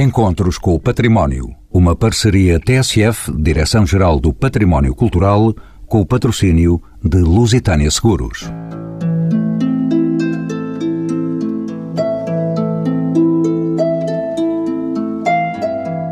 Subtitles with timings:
[0.00, 1.54] Encontros com o Património.
[1.70, 5.54] Uma parceria TSF, Direção-Geral do Património Cultural,
[5.86, 8.50] com o patrocínio de Lusitânia Seguros.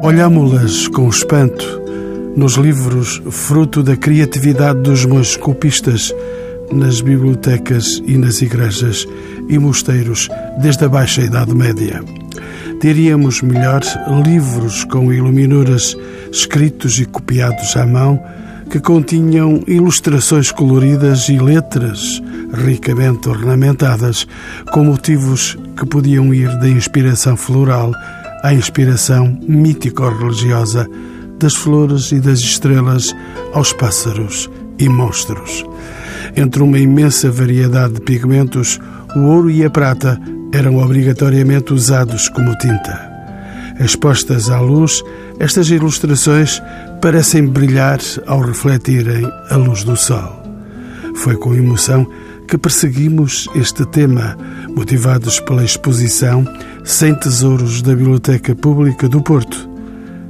[0.02, 1.80] Olhámo-las com espanto
[2.36, 6.14] nos livros fruto da criatividade dos monges copistas,
[6.70, 9.08] nas bibliotecas e nas igrejas
[9.48, 10.28] e mosteiros
[10.60, 12.04] desde a Baixa Idade Média.
[12.80, 13.82] Diríamos melhor
[14.24, 15.96] livros com iluminuras
[16.30, 18.22] escritos e copiados à mão
[18.70, 24.26] que continham ilustrações coloridas e letras ricamente ornamentadas
[24.72, 27.92] com motivos que podiam ir da inspiração floral
[28.44, 30.86] à inspiração mítico-religiosa
[31.38, 33.14] das flores e das estrelas
[33.52, 34.48] aos pássaros
[34.78, 35.64] e monstros.
[36.36, 38.78] Entre uma imensa variedade de pigmentos,
[39.16, 40.20] o ouro e a prata
[40.52, 43.08] eram obrigatoriamente usados como tinta.
[43.80, 45.02] Expostas à luz,
[45.38, 46.60] estas ilustrações
[47.00, 50.42] parecem brilhar ao refletirem a luz do sol.
[51.14, 52.06] Foi com emoção
[52.48, 54.36] que perseguimos este tema,
[54.74, 56.44] motivados pela exposição
[56.82, 59.68] Sem Tesouros da Biblioteca Pública do Porto,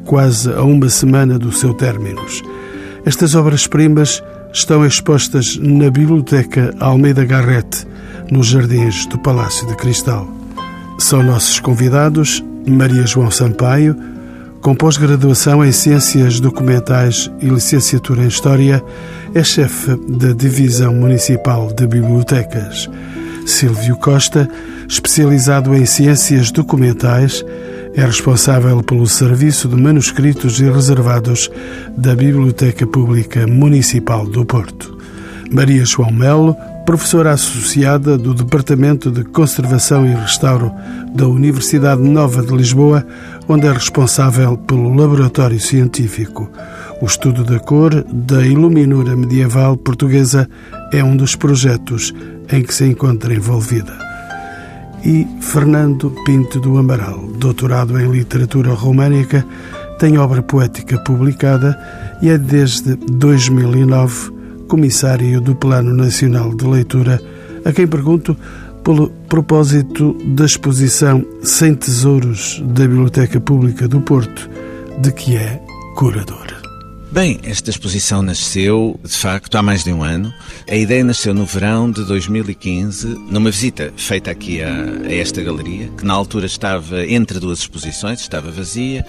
[0.04, 2.24] quase a uma semana do seu término.
[3.04, 4.22] Estas obras-primas
[4.52, 7.86] estão expostas na Biblioteca Almeida Garrett,
[8.30, 10.28] nos jardins do Palácio de Cristal.
[10.98, 13.96] São nossos convidados Maria João Sampaio,
[14.60, 18.82] com pós-graduação em Ciências Documentais e licenciatura em História,
[19.34, 22.90] é chefe da Divisão Municipal de Bibliotecas.
[23.46, 24.48] Silvio Costa,
[24.88, 27.44] especializado em Ciências Documentais,
[27.94, 31.50] é responsável pelo Serviço de Manuscritos e Reservados
[31.96, 34.98] da Biblioteca Pública Municipal do Porto.
[35.50, 36.54] Maria João Melo,
[36.88, 40.72] professora associada do Departamento de Conservação e Restauro
[41.14, 43.06] da Universidade Nova de Lisboa,
[43.46, 46.50] onde é responsável pelo laboratório científico.
[47.02, 50.48] O estudo da cor da iluminura medieval portuguesa
[50.90, 52.14] é um dos projetos
[52.50, 53.92] em que se encontra envolvida
[55.04, 59.44] e Fernando Pinto do Amaral, doutorado em literatura românica,
[59.98, 61.78] tem obra poética publicada
[62.22, 64.37] e é desde 2009
[64.68, 67.20] comissário do Plano Nacional de Leitura,
[67.64, 68.36] a quem pergunto
[68.84, 74.48] pelo propósito da exposição Sem Tesouros da Biblioteca Pública do Porto,
[75.00, 75.60] de que é
[75.96, 76.57] curador.
[77.10, 80.30] Bem, esta exposição nasceu, de facto, há mais de um ano.
[80.68, 85.88] A ideia nasceu no verão de 2015, numa visita feita aqui a, a, esta galeria,
[85.88, 89.06] que na altura estava entre duas exposições, estava vazia,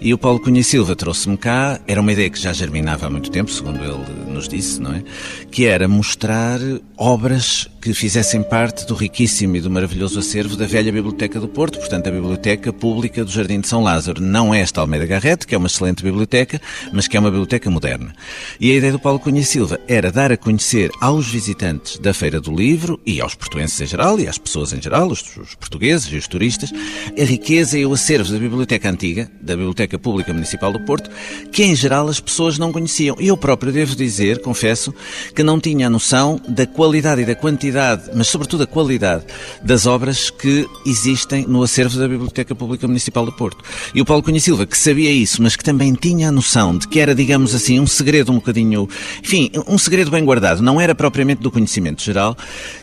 [0.00, 1.78] e o Paulo Cunha Silva trouxe-me cá.
[1.86, 5.04] Era uma ideia que já germinava há muito tempo, segundo ele nos disse, não é?
[5.50, 6.58] Que era mostrar
[6.96, 11.80] obras que fizessem parte do riquíssimo e do maravilhoso acervo da velha Biblioteca do Porto,
[11.80, 14.22] portanto, a Biblioteca Pública do Jardim de São Lázaro.
[14.22, 16.60] Não é esta Almeida Garrete, que é uma excelente biblioteca,
[16.92, 18.14] mas que é uma biblioteca moderna.
[18.60, 22.40] E a ideia do Paulo Cunha Silva era dar a conhecer aos visitantes da Feira
[22.40, 26.06] do Livro e aos portuenses em geral e às pessoas em geral, os, os portugueses
[26.12, 26.72] e os turistas,
[27.20, 31.10] a riqueza e o acervo da Biblioteca Antiga, da Biblioteca Pública Municipal do Porto,
[31.50, 33.16] que em geral as pessoas não conheciam.
[33.18, 34.94] E eu próprio devo dizer, confesso,
[35.34, 39.24] que não tinha a noção da qualidade e da quantidade quantidade, mas sobretudo a qualidade
[39.62, 43.64] das obras que existem no acervo da Biblioteca Pública Municipal do Porto.
[43.94, 46.86] E o Paulo Cunha Silva, que sabia isso, mas que também tinha a noção de
[46.86, 48.88] que era, digamos assim, um segredo um bocadinho,
[49.22, 52.36] enfim, um segredo bem guardado, não era propriamente do conhecimento geral,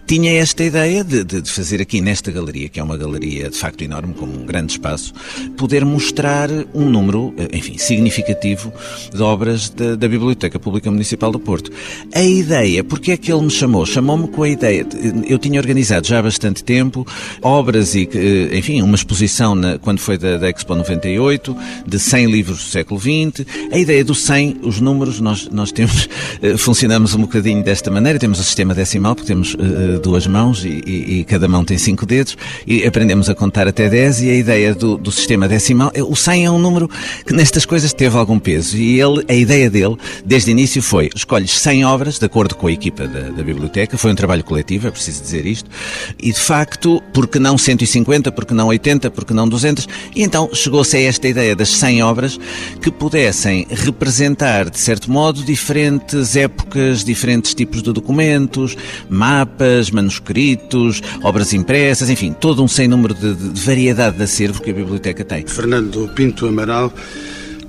[0.09, 3.83] tinha esta ideia de, de, fazer aqui nesta galeria, que é uma galeria de facto
[3.83, 5.13] enorme, com um grande espaço,
[5.55, 8.73] poder mostrar um número, enfim, significativo
[9.13, 11.71] de obras da, da Biblioteca Pública Municipal do Porto.
[12.11, 13.85] A ideia, porque é que ele me chamou?
[13.85, 14.83] Chamou-me com a ideia
[15.27, 17.05] eu tinha organizado já há bastante tempo
[17.41, 21.55] obras e, eh, enfim, uma exposição na, quando foi da, da, Expo 98,
[21.85, 23.45] de 100 livros do século XX.
[23.71, 26.09] A ideia do 100, os números, nós, nós temos,
[26.41, 29.55] eh, funcionamos um bocadinho desta maneira, temos o sistema decimal, porque temos
[29.99, 33.89] duas mãos e, e, e, cada mão tem cinco dedos, e aprendemos a contar até
[33.89, 36.89] 10, e a ideia do, do sistema decimal, o 100 é um número
[37.25, 39.95] que nestas coisas teve algum peso, e ele, a ideia dele,
[40.25, 43.97] desde o início foi, escolhes 100 obras, de acordo com a equipa da, da biblioteca,
[43.97, 45.69] foi um trabalho coletivo, é preciso dizer isto,
[46.21, 50.95] e de facto, porque não 150, porque não 80, porque não 200, e então chegou-se
[50.95, 52.39] a esta ideia das 100 obras
[52.81, 58.75] que pudessem representar, de certo modo, diferentes épocas, diferentes tipos de documentos,
[59.09, 64.69] mapas, manuscritos, obras impressas, enfim, todo um sem número de, de variedade de acervo que
[64.69, 65.45] a biblioteca tem.
[65.45, 66.93] Fernando Pinto Amaral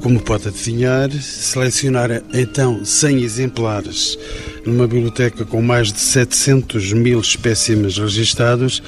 [0.01, 4.19] como pode adivinhar, selecionar então 100 exemplares
[4.65, 8.83] numa biblioteca com mais de 700 mil espécimes registados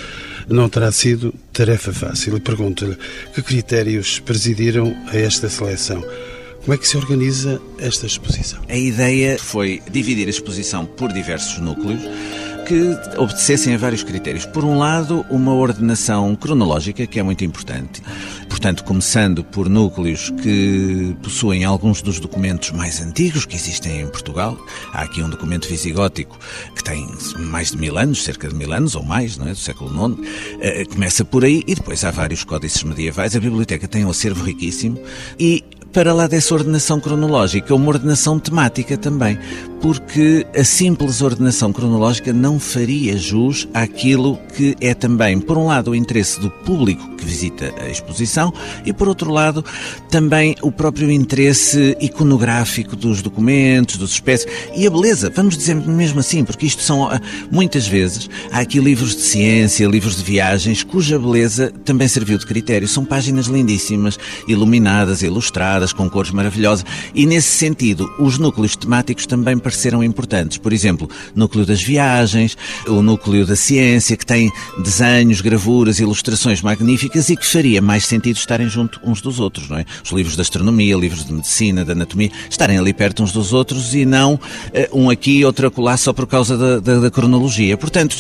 [0.48, 2.40] não terá sido tarefa fácil.
[2.40, 2.96] Pergunto-lhe
[3.34, 6.02] que critérios presidiram a esta seleção.
[6.62, 8.60] Como é que se organiza esta exposição?
[8.68, 12.00] A ideia foi dividir a exposição por diversos núcleos
[12.72, 14.46] que obedecessem a vários critérios.
[14.46, 18.02] Por um lado, uma ordenação cronológica, que é muito importante.
[18.48, 24.56] Portanto, começando por núcleos que possuem alguns dos documentos mais antigos que existem em Portugal.
[24.90, 26.38] Há aqui um documento visigótico
[26.74, 27.06] que tem
[27.40, 29.50] mais de mil anos, cerca de mil anos ou mais, não é?
[29.50, 30.28] do século IX.
[30.60, 33.36] Eh, começa por aí e depois há vários códices medievais.
[33.36, 34.98] A biblioteca tem um acervo riquíssimo
[35.38, 39.38] e para lá dessa ordenação cronológica, uma ordenação temática também,
[39.82, 45.90] porque a simples ordenação cronológica não faria jus àquilo que é também, por um lado,
[45.90, 48.52] o interesse do público que visita a exposição
[48.86, 49.64] e, por outro lado,
[50.08, 54.46] também o próprio interesse iconográfico dos documentos, dos espécies
[54.76, 57.20] e a beleza, vamos dizer mesmo assim, porque isto são, ah,
[57.50, 62.46] muitas vezes, há aqui livros de ciência, livros de viagens, cuja beleza também serviu de
[62.46, 62.86] critério.
[62.86, 69.58] São páginas lindíssimas, iluminadas, ilustradas com cores maravilhosas, e nesse sentido, os núcleos temáticos também
[69.72, 70.58] pareceram importantes.
[70.58, 77.30] Por exemplo, núcleo das viagens, o núcleo da ciência, que tem desenhos, gravuras, ilustrações magníficas
[77.30, 79.86] e que faria mais sentido estarem junto uns dos outros, não é?
[80.04, 83.94] Os livros de astronomia, livros de medicina, de anatomia, estarem ali perto uns dos outros
[83.94, 84.40] e não uh,
[84.92, 87.76] um aqui outro acolá só por causa da, da, da cronologia.
[87.76, 88.16] Portanto,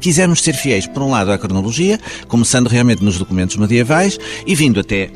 [0.00, 1.98] quisermos ser fiéis, por um lado, à cronologia,
[2.28, 5.10] começando realmente nos documentos medievais e vindo até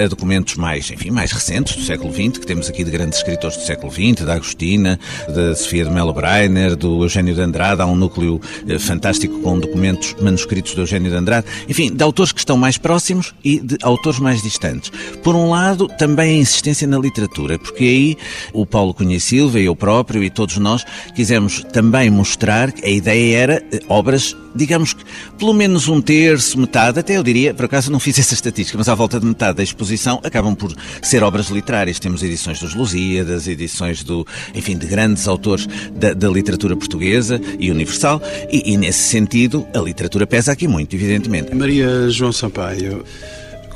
[0.00, 3.18] a, a documentos mais, enfim, mais recentes, do século XX, que temos aqui de grandes
[3.18, 4.98] escritores do século XX, da Agostina,
[5.28, 9.58] da Sofia de Mello Breiner, do Eugênio de Andrade, há um núcleo eh, fantástico com
[9.58, 13.76] documentos manuscritos do Eugênio de Andrade, enfim, de autores que estão mais próximos e de
[13.82, 14.90] autores mais distantes.
[15.22, 18.16] Por um lado, também a insistência na literatura, porque aí
[18.52, 20.84] o Paulo Cunha Silva e eu próprio e todos nós
[21.14, 25.04] quisemos também mostrar que a ideia era eh, obras digamos que
[25.38, 28.88] pelo menos um terço, metade, até eu diria, por acaso não fiz essa estatística, mas
[28.88, 31.98] à volta de metade da exposição acabam por ser obras literárias.
[31.98, 37.70] Temos edições dos Lusíadas, edições do, enfim, de grandes autores da, da literatura portuguesa e
[37.70, 41.54] universal, e, e nesse sentido a literatura pesa aqui muito, evidentemente.
[41.54, 43.04] Maria João Sampaio,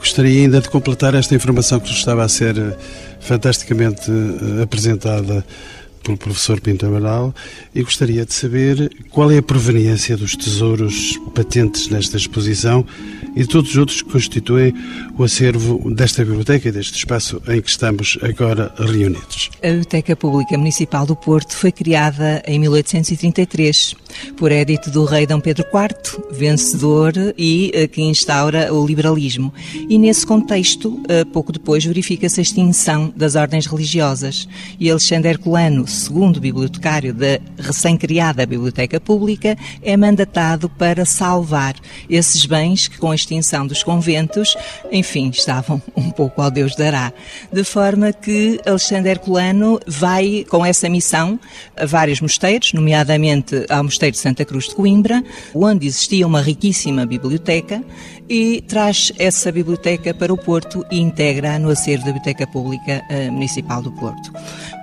[0.04, 2.76] gostaria ainda de completar esta informação que estava a ser eh,
[3.20, 5.44] fantasticamente eh, apresentada
[6.04, 7.34] pelo professor Pinto Amaral
[7.74, 12.86] e gostaria de saber qual é a proveniência dos tesouros patentes nesta exposição
[13.36, 14.74] e todos os outros que constituem
[15.16, 19.50] o acervo desta biblioteca e deste espaço em que estamos agora reunidos.
[19.62, 23.96] A Biblioteca Pública Municipal do Porto foi criada em 1833
[24.36, 29.52] por édito do rei Dom Pedro IV, vencedor e eh, que instaura o liberalismo.
[29.88, 34.48] E nesse contexto, eh, pouco depois, verifica-se a extinção das ordens religiosas
[34.78, 41.74] e Alexandre Herculano, segundo bibliotecário da recém-criada Biblioteca Pública, é mandatado para salvar
[42.08, 44.56] esses bens que, com a extinção dos conventos,
[44.90, 47.12] enfim, estavam um pouco ao Deus dará.
[47.52, 51.38] De forma que Alexandre Herculano vai com essa missão
[51.76, 55.22] a vários mosteiros, nomeadamente ao Mosteiro de Santa Cruz de Coimbra,
[55.54, 57.82] onde existia uma riquíssima biblioteca,
[58.28, 63.30] e traz essa biblioteca para o Porto e integra no acervo da Biblioteca Pública eh,
[63.30, 64.32] Municipal do Porto.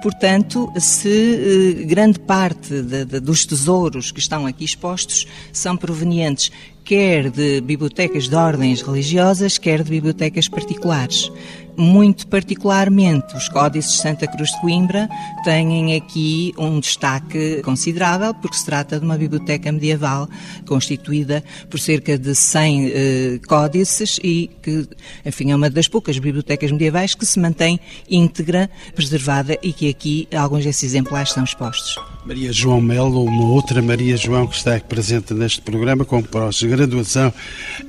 [0.01, 6.51] Portanto, se eh, grande parte de, de, dos tesouros que estão aqui expostos são provenientes
[6.83, 11.31] quer de bibliotecas de ordens religiosas, quer de bibliotecas particulares.
[11.77, 15.09] Muito particularmente, os códices de Santa Cruz de Coimbra
[15.43, 20.29] têm aqui um destaque considerável, porque se trata de uma biblioteca medieval
[20.67, 24.87] constituída por cerca de 100 eh, códices e que,
[25.25, 30.27] enfim, é uma das poucas bibliotecas medievais que se mantém íntegra, preservada e que aqui
[30.35, 31.95] alguns desses exemplares estão expostos.
[32.23, 37.33] Maria João Melo, uma outra Maria João que está presente neste programa com pós-graduação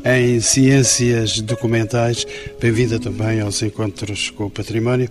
[0.05, 2.27] em Ciências Documentais.
[2.59, 5.11] Bem-vinda também aos Encontros com o Património.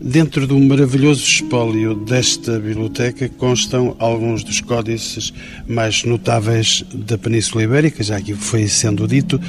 [0.00, 5.32] Dentro do maravilhoso espólio desta biblioteca constam alguns dos códices
[5.66, 9.40] mais notáveis da Península Ibérica, já que foi sendo dito,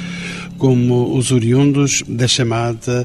[0.56, 3.04] como os oriundos da chamada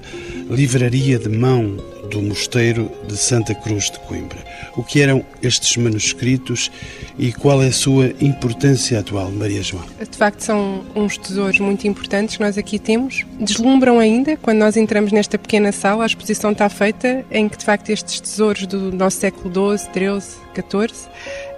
[0.50, 4.40] Livraria de Mão do Mosteiro de Santa Cruz de Coimbra.
[4.76, 6.72] O que eram estes manuscritos
[7.18, 9.84] e qual é a sua importância atual, Maria João?
[10.00, 13.26] De facto, são uns tesouros muito importantes que nós aqui temos.
[13.40, 17.66] Deslumbram ainda quando nós entramos nesta pequena sala, a exposição está feita, em que de
[17.66, 21.10] facto estes tesouros do nosso século XII, XIII, XIV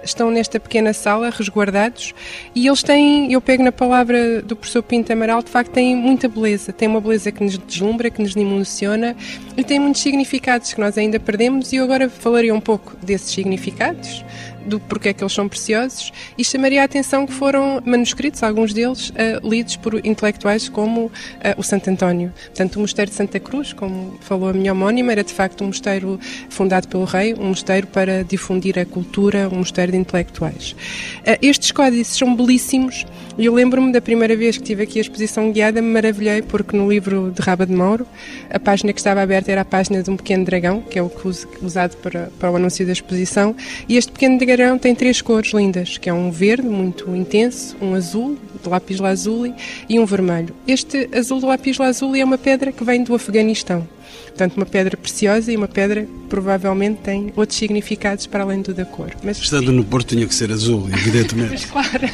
[0.02, 2.14] estão nesta pequena sala, resguardados,
[2.54, 6.28] e eles têm, eu pego na palavra do professor Pinto Amaral, de facto têm muita
[6.28, 9.16] beleza, têm uma beleza que nos deslumbra, que nos emociona,
[9.56, 13.30] e tem muitos significados que nós ainda perdemos, e eu agora falarei um pouco desses
[13.30, 14.24] significados,
[14.68, 19.10] do porquê que eles são preciosos e chamaria a atenção que foram manuscritos, alguns deles,
[19.10, 21.10] uh, lidos por intelectuais como uh,
[21.56, 22.32] o Santo António.
[22.46, 25.68] Portanto, o Mosteiro de Santa Cruz, como falou a minha homónima, era de facto um
[25.68, 30.72] mosteiro fundado pelo rei, um mosteiro para difundir a cultura, um mosteiro de intelectuais.
[31.20, 33.06] Uh, estes códices são belíssimos
[33.38, 36.76] e eu lembro-me da primeira vez que tive aqui a exposição guiada, me maravilhei porque
[36.76, 38.04] no livro de Raba de Mauro,
[38.50, 41.08] a página que estava aberta era a página de um pequeno dragão, que é o
[41.08, 41.28] que
[41.62, 43.54] usado para, para o anúncio da exposição,
[43.88, 47.94] e este pequeno dragão tem três cores lindas, que é um verde muito intenso, um
[47.94, 49.54] azul, de lápis lazuli,
[49.88, 50.54] e um vermelho.
[50.66, 53.86] Este azul de lápis lazuli é uma pedra que vem do Afeganistão.
[54.26, 58.72] Portanto, uma pedra preciosa e uma pedra que provavelmente tem outros significados para além do
[58.72, 59.10] da cor.
[59.22, 61.50] Mas, Estando no Porto tinha que ser azul, evidentemente.
[61.50, 62.08] Mas claro.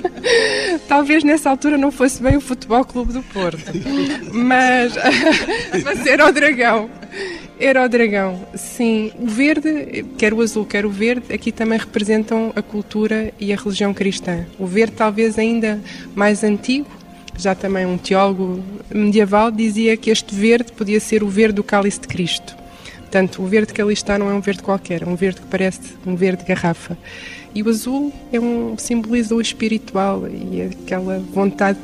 [0.88, 3.60] Talvez nessa altura não fosse bem o Futebol Clube do Porto.
[4.32, 4.94] Mas,
[5.84, 6.90] mas era o dragão.
[7.60, 9.12] Era o dragão, sim.
[9.18, 13.56] O verde, quer o azul, quer o verde, aqui também representam a cultura e a
[13.56, 14.46] religião cristã.
[14.58, 15.78] O verde talvez ainda
[16.14, 16.88] mais antigo,
[17.36, 22.00] já também um teólogo medieval dizia que este verde podia ser o verde do cálice
[22.00, 22.56] de Cristo.
[23.00, 25.46] Portanto, o verde que ali está não é um verde qualquer, é um verde que
[25.46, 26.96] parece um verde garrafa.
[27.54, 31.78] E o azul é um simboliza o espiritual e aquela vontade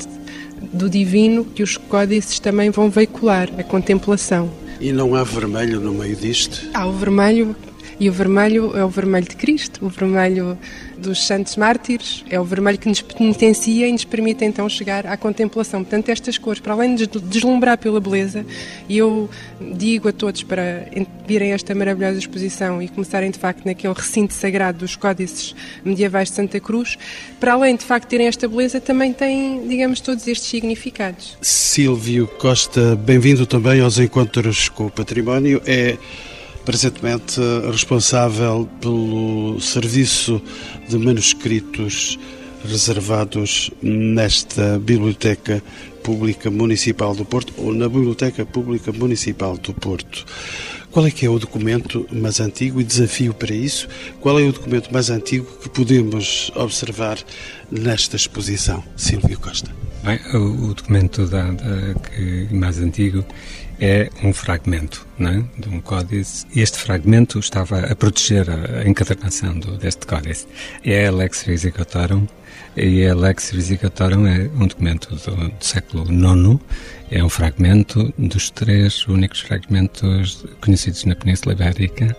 [0.73, 4.51] do divino que os códices também vão veicular, a contemplação.
[4.81, 6.69] E não há vermelho no meio disto?
[6.75, 7.57] Há o vermelho
[7.99, 10.59] e o vermelho é o vermelho de Cristo, o vermelho
[10.99, 15.17] dos santos mártires, é o vermelho que nos penitencia e nos permite então chegar à
[15.17, 15.83] contemplação.
[15.83, 18.45] Portanto, estas cores, para além de deslumbrar pela beleza,
[18.89, 19.29] e eu
[19.61, 20.87] digo a todos para
[21.27, 26.37] virem esta maravilhosa exposição e começarem de facto naquele recinto sagrado dos códices medievais de
[26.37, 26.97] Santa Cruz,
[27.41, 31.37] para além de facto terem esta beleza, também têm, digamos, todos estes significados.
[31.41, 35.61] Silvio Costa, bem-vindo também aos Encontros com o Património.
[35.67, 35.97] É
[36.67, 40.43] presentemente responsável pelo serviço
[40.89, 42.19] de manuscritos
[42.69, 45.63] reservados nesta Biblioteca
[46.03, 50.27] Pública Municipal do Porto ou na Biblioteca Pública Municipal do Porto.
[50.91, 53.87] Qual é que é o documento mais antigo e desafio para isso?
[54.21, 57.19] Qual é o documento mais antigo que podemos observar
[57.71, 59.71] nesta exposição, Silvio Costa?
[60.03, 63.25] Bem, o, documento da, da, que, mais antigo
[63.81, 65.43] é um fragmento é?
[65.61, 70.47] de um códice este fragmento estava a proteger a encadernação do, deste códice.
[70.85, 72.27] É a Lex Visicatorum
[72.77, 76.61] e a Lex Visicatorum é um documento do, do século IX,
[77.11, 82.17] é um fragmento dos três únicos fragmentos conhecidos na Península Ibérica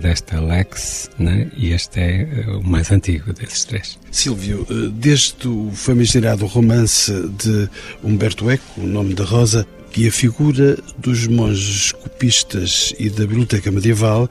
[0.00, 1.48] desta Lex é?
[1.56, 3.98] e este é eh, o mais antigo desses três.
[4.10, 7.68] Silvio, eh, desde o famigerado romance de
[8.02, 9.66] Humberto Eco, O Nome da Rosa,
[10.00, 14.28] e a figura dos monges copistas e da biblioteca medieval,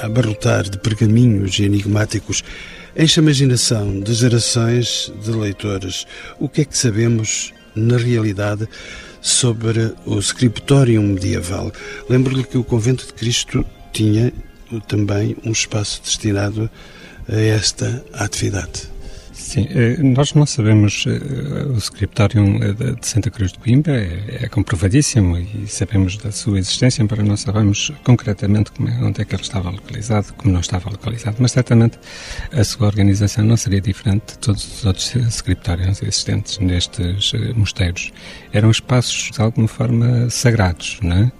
[0.00, 2.42] a abarrotar de pergaminhos enigmáticos,
[2.96, 6.06] enche a imaginação de gerações de leitores.
[6.38, 8.68] O que é que sabemos, na realidade,
[9.20, 11.72] sobre o scriptorium medieval?
[12.08, 14.32] Lembro-lhe que o Convento de Cristo tinha
[14.88, 16.70] também um espaço destinado
[17.28, 18.95] a esta atividade.
[19.46, 24.40] Sim, eh, nós não sabemos eh, o scriptorium eh, de Santa Cruz de Coimbra, é,
[24.42, 29.24] é comprovadíssimo e sabemos da sua existência, embora não sabemos concretamente como é, onde é
[29.24, 31.96] que ele estava localizado, como não estava localizado, mas certamente
[32.50, 38.12] a sua organização não seria diferente de todos os outros scriptoriums existentes nestes mosteiros.
[38.52, 41.32] Eram espaços de alguma forma sagrados, não é?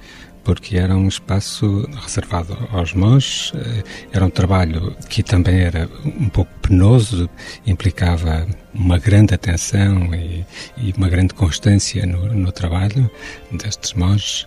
[0.47, 6.29] Porque era um espaço reservado aos monges, eh, era um trabalho que também era um
[6.29, 7.29] pouco penoso,
[7.67, 13.11] implicava uma grande atenção e, e uma grande constância no, no trabalho
[13.51, 14.47] destes monges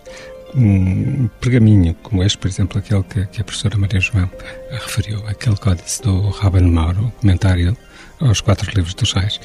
[0.54, 4.28] um pergaminho, como este, por exemplo, aquele que, que, a professora Maria João
[4.70, 7.76] referiu, aquele códice do Raban Mauro, comentário
[8.20, 9.38] aos quatro livros dos reis,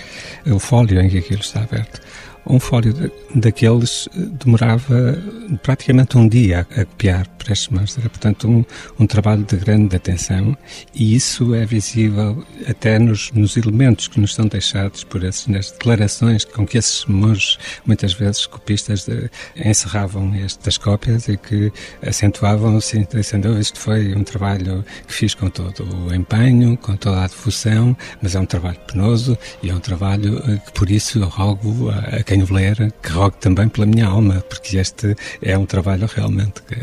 [0.47, 2.01] o fólio em que aquilo está aberto,
[2.47, 5.17] um fólio daqueles eh, demorava
[5.63, 7.97] praticamente um dia a copiar para estes mãos.
[7.97, 8.65] Era, portanto, um,
[8.99, 10.57] um trabalho de grande atenção
[10.93, 15.71] e isso é visível até nos, nos elementos que nos são deixados por esses, nas
[15.71, 21.71] declarações com que esses monges, muitas vezes copistas, de, encerravam estas cópias e que
[22.05, 27.23] acentuavam, assim, dizendo, isto foi um trabalho que fiz com todo o empenho, com toda
[27.23, 31.19] a devoção, mas é um trabalho penoso e é um trabalho eh, que, por isso,
[31.19, 35.15] eu rogo a, a quem o ler, que rogue também pela minha alma, porque este
[35.41, 36.75] é um trabalho realmente que,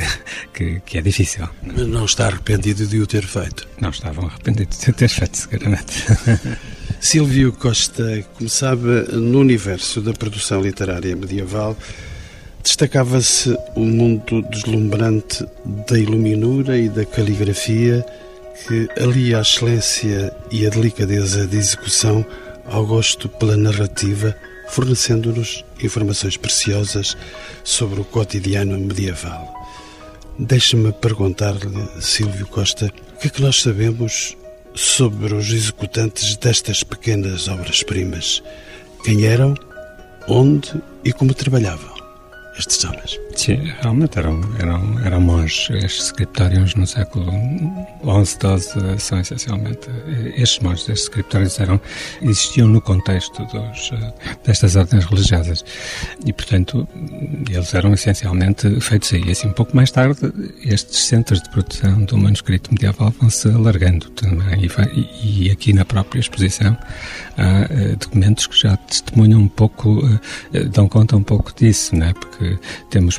[0.52, 1.48] que, que é difícil.
[1.62, 3.68] Mas não está arrependido de o ter feito?
[3.80, 6.04] Não estavam arrependidos de ter feito, seguramente.
[7.00, 11.76] Silvio Costa, como sabe, no universo da produção literária medieval,
[12.62, 15.44] destacava-se o mundo deslumbrante
[15.88, 18.06] da iluminura e da caligrafia
[18.66, 22.24] que alia a excelência e a delicadeza de execução
[22.66, 24.36] ao gosto pela narrativa,
[24.72, 27.16] fornecendo-nos informações preciosas
[27.62, 29.54] sobre o cotidiano medieval.
[30.38, 34.36] Deixe-me perguntar-lhe, Silvio Costa, o que é que nós sabemos
[34.74, 38.42] sobre os executantes destas pequenas obras-primas?
[39.04, 39.54] Quem eram,
[40.26, 40.72] onde
[41.04, 41.92] e como trabalhavam?
[42.58, 43.18] estes homens.
[43.34, 45.70] Sim, realmente eram, eram, eram monges.
[45.70, 47.30] Estes scriptórios no século
[48.02, 49.88] XI, XII são essencialmente
[50.36, 50.88] estes monges.
[50.88, 51.80] Estes scriptórios eram,
[52.20, 53.90] existiam no contexto dos,
[54.44, 55.64] destas ordens religiosas
[56.24, 56.86] e, portanto,
[57.50, 59.30] eles eram essencialmente feitos aí.
[59.30, 60.20] Assim, um pouco mais tarde,
[60.64, 65.84] estes centros de produção do manuscrito medieval vão se alargando também e, e aqui na
[65.84, 66.76] própria exposição
[67.36, 70.20] há uh, documentos que já testemunham um pouco, uh,
[70.70, 72.12] dão conta um pouco disso, né?
[72.14, 72.58] porque
[72.90, 73.18] temos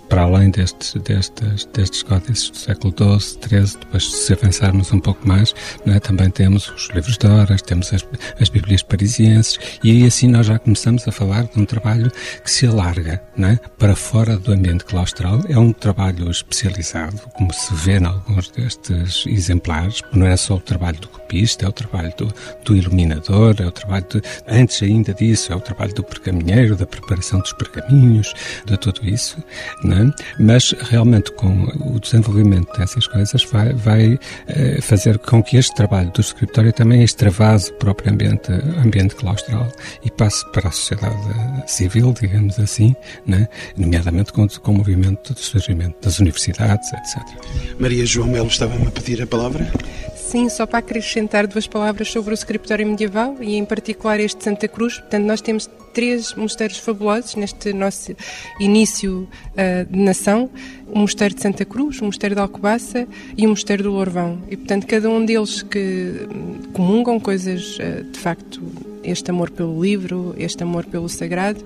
[0.11, 5.25] para além destes, destes, destes códices do século XII, XIII, depois se avançarmos um pouco
[5.25, 5.55] mais,
[5.87, 6.01] é?
[6.01, 8.05] também temos os livros de horas, temos as,
[8.37, 12.11] as Bíblias parisienses, e aí assim nós já começamos a falar de um trabalho
[12.43, 13.55] que se alarga é?
[13.77, 15.39] para fora do ambiente claustral.
[15.47, 20.59] É um trabalho especializado, como se vê em alguns destes exemplares, não é só o
[20.59, 22.33] trabalho do copista, é o trabalho do,
[22.65, 26.85] do iluminador, é o trabalho, de, antes ainda disso, é o trabalho do pergaminheiro, da
[26.85, 28.33] preparação dos pergaminhos,
[28.65, 29.41] de tudo isso.
[29.81, 30.00] Não é?
[30.39, 36.11] Mas realmente com o desenvolvimento dessas coisas vai, vai eh, fazer com que este trabalho
[36.11, 39.67] do escritório também extravase o próprio ambiente, claustral
[40.03, 41.15] e passe para a sociedade
[41.67, 43.47] civil, digamos assim, né?
[43.77, 47.21] nomeadamente com, com o movimento de surgimento das universidades, etc.
[47.79, 49.71] Maria João Melo estava-me a pedir a palavra?
[50.31, 54.45] Sim, só para acrescentar duas palavras sobre o escritório medieval e em particular este de
[54.45, 54.97] Santa Cruz.
[54.97, 58.15] Portanto, nós temos três mosteiros fabulosos neste nosso
[58.57, 60.49] início uh, de nação.
[60.87, 63.05] O Mosteiro de Santa Cruz, o Mosteiro de Alcobaça
[63.37, 64.41] e o Mosteiro do Lourvão.
[64.49, 66.25] E, portanto, cada um deles que
[66.71, 68.61] comungam coisas, uh, de facto,
[69.03, 71.61] este amor pelo livro, este amor pelo sagrado,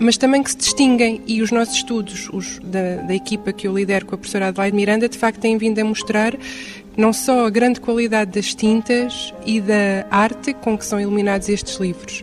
[0.00, 3.76] mas também que se distinguem e os nossos estudos, os da, da equipa que eu
[3.76, 6.34] lidero com a professora Adelaide Miranda, de facto têm vindo a mostrar
[7.00, 11.76] não só a grande qualidade das tintas e da arte com que são iluminados estes
[11.76, 12.22] livros.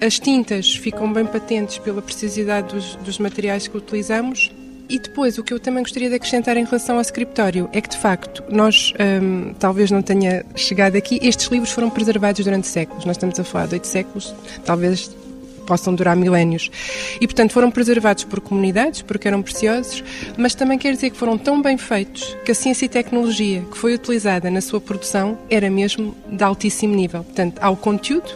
[0.00, 4.50] As tintas ficam bem patentes pela precisidade dos, dos materiais que utilizamos
[4.88, 7.88] e depois, o que eu também gostaria de acrescentar em relação ao escritório é que,
[7.88, 13.04] de facto, nós, hum, talvez não tenha chegado aqui, estes livros foram preservados durante séculos.
[13.04, 15.10] Nós estamos a falar de oito séculos, talvez
[15.62, 16.70] possam durar milénios.
[17.20, 20.02] E, portanto, foram preservados por comunidades, porque eram preciosos,
[20.36, 23.78] mas também quer dizer que foram tão bem feitos que a ciência e tecnologia que
[23.78, 27.24] foi utilizada na sua produção era mesmo de altíssimo nível.
[27.24, 28.30] Portanto, há o conteúdo,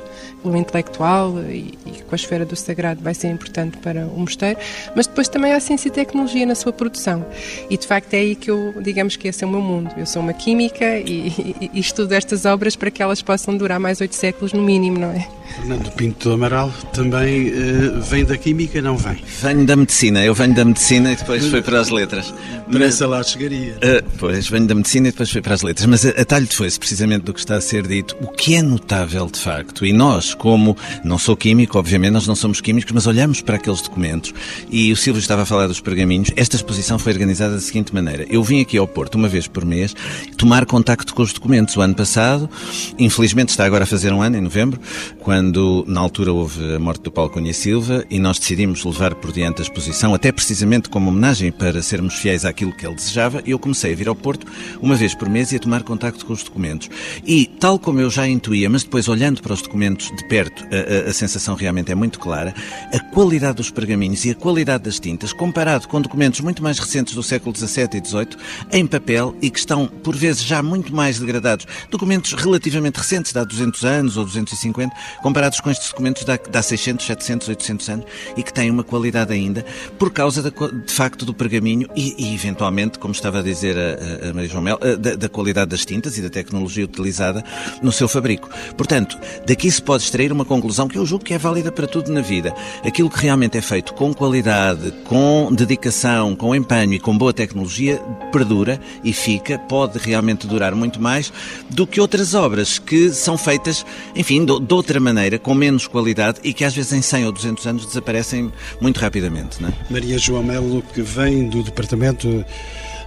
[0.44, 4.58] o intelectual e, e, com a esfera do sagrado vai ser importante para o mosteiro,
[4.94, 7.24] mas depois também há ciência e tecnologia na sua produção.
[7.68, 9.90] E de facto é aí que eu, digamos que esse é o meu mundo.
[9.96, 13.80] Eu sou uma química e, e, e estudo estas obras para que elas possam durar
[13.80, 15.28] mais oito séculos no mínimo, não é?
[15.54, 19.16] Fernando Pinto do Amaral também uh, vem da química, não vem?
[19.40, 22.34] Venho da medicina, eu venho da medicina e depois fui para as letras.
[22.68, 23.74] Mas lá chegaria.
[23.74, 25.86] Uh, pois, venho da medicina e depois fui para as letras.
[25.86, 28.56] Mas a, a talho de foice, precisamente do que está a ser dito, o que
[28.56, 32.92] é notável de facto, e nós, como não sou químico, obviamente nós não somos químicos,
[32.92, 34.32] mas olhamos para aqueles documentos
[34.70, 36.30] e o Silvio estava a falar dos pergaminhos.
[36.36, 39.64] Esta exposição foi organizada da seguinte maneira: eu vim aqui ao Porto uma vez por
[39.64, 39.96] mês
[40.36, 41.76] tomar contacto com os documentos.
[41.76, 42.48] O ano passado,
[42.96, 44.80] infelizmente está agora a fazer um ano, em novembro,
[45.18, 49.32] quando na altura houve a morte do Paulo Cunha Silva e nós decidimos levar por
[49.32, 53.58] diante a exposição, até precisamente como homenagem para sermos fiéis àquilo que ele desejava, eu
[53.58, 54.46] comecei a vir ao Porto
[54.80, 56.88] uma vez por mês e a tomar contacto com os documentos.
[57.26, 61.06] E, tal como eu já intuía, mas depois olhando para os documentos de perto, a,
[61.06, 62.54] a, a sensação realmente é muito clara,
[62.92, 67.14] a qualidade dos pergaminhos e a qualidade das tintas, comparado com documentos muito mais recentes
[67.14, 68.28] do século XVII e XVIII,
[68.72, 73.38] em papel e que estão, por vezes, já muito mais degradados, documentos relativamente recentes, de
[73.38, 78.06] há 200 anos ou 250, comparados com estes documentos de há 600, 700, 800 anos
[78.36, 79.64] e que têm uma qualidade ainda,
[79.98, 84.30] por causa, da, de facto, do pergaminho e, e, eventualmente, como estava a dizer a,
[84.30, 87.44] a Maria João Mel, da, da qualidade das tintas e da tecnologia utilizada
[87.82, 88.48] no seu fabrico.
[88.76, 92.12] Portanto, daqui se pode extrair uma conclusão que eu julgo que é válida para tudo
[92.12, 92.52] na vida.
[92.84, 98.02] Aquilo que realmente é feito com qualidade, com dedicação, com empenho e com boa tecnologia,
[98.32, 101.32] perdura e fica, pode realmente durar muito mais
[101.70, 106.52] do que outras obras que são feitas, enfim, de, outra maneira, com menos qualidade e
[106.52, 109.62] que às vezes em 100 ou 200 anos desaparecem muito rapidamente.
[109.62, 109.72] Não é?
[109.88, 112.44] Maria João Melo, que vem do Departamento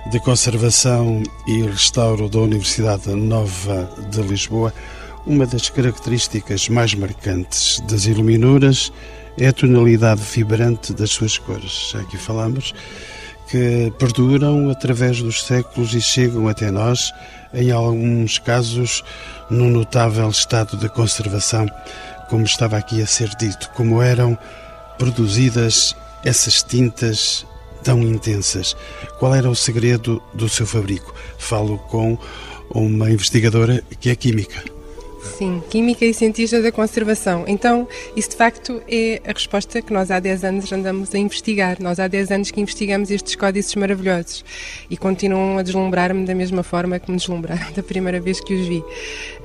[0.09, 4.73] de Conservação e Restauro da Universidade Nova de Lisboa,
[5.29, 8.91] uma das características mais marcantes das iluminuras
[9.37, 11.91] é a tonalidade vibrante das suas cores.
[11.91, 12.73] Já aqui falamos
[13.47, 17.13] que perduram através dos séculos e chegam até nós,
[17.53, 19.03] em alguns casos,
[19.51, 21.67] num notável estado de conservação,
[22.27, 24.35] como estava aqui a ser dito, como eram
[24.97, 27.45] produzidas essas tintas
[27.83, 28.75] tão intensas.
[29.19, 31.13] Qual era o segredo do seu fabrico?
[31.37, 32.17] Falo com
[32.71, 34.78] uma investigadora que é química.
[35.21, 37.43] Sim, Química e Cientista da Conservação.
[37.47, 41.77] Então, isso de facto é a resposta que nós há 10 anos andamos a investigar.
[41.81, 44.43] Nós há 10 anos que investigamos estes códices maravilhosos
[44.89, 48.67] e continuam a deslumbrar-me da mesma forma que me deslumbraram da primeira vez que os
[48.67, 48.83] vi.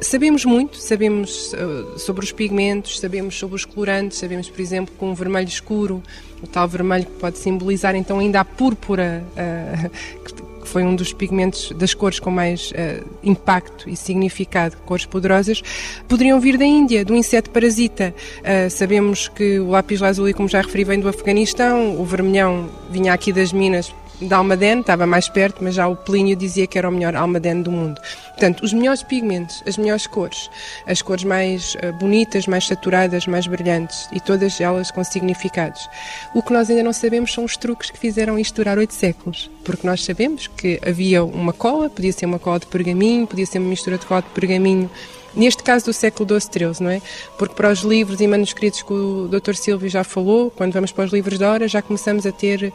[0.00, 5.04] Sabemos muito, sabemos uh, sobre os pigmentos, sabemos sobre os colorantes, sabemos, por exemplo, que
[5.04, 6.02] um vermelho escuro,
[6.42, 9.90] o tal vermelho que pode simbolizar então ainda a púrpura uh,
[10.24, 15.62] que foi um dos pigmentos das cores com mais uh, impacto e significado, cores poderosas,
[16.08, 18.14] poderiam vir da Índia, do inseto parasita.
[18.40, 23.12] Uh, sabemos que o lápis lazuli, como já referi, vem do Afeganistão, o vermelhão vinha
[23.12, 26.88] aqui das minas da Almadén, estava mais perto, mas já o Plínio dizia que era
[26.88, 28.00] o melhor Almadén do mundo.
[28.28, 30.50] Portanto, os melhores pigmentos, as melhores cores,
[30.86, 35.88] as cores mais uh, bonitas, mais saturadas, mais brilhantes e todas elas com significados.
[36.34, 39.50] O que nós ainda não sabemos são os truques que fizeram isto durar oito séculos,
[39.64, 43.58] porque nós sabemos que havia uma cola, podia ser uma cola de pergaminho, podia ser
[43.58, 44.90] uma mistura de cola de pergaminho
[45.36, 47.02] neste caso do século XII, XIII, não é?
[47.38, 49.54] Porque para os livros e manuscritos que o Dr.
[49.54, 52.72] Silvio já falou, quando vamos para os livros de hora, já começamos a ter uh,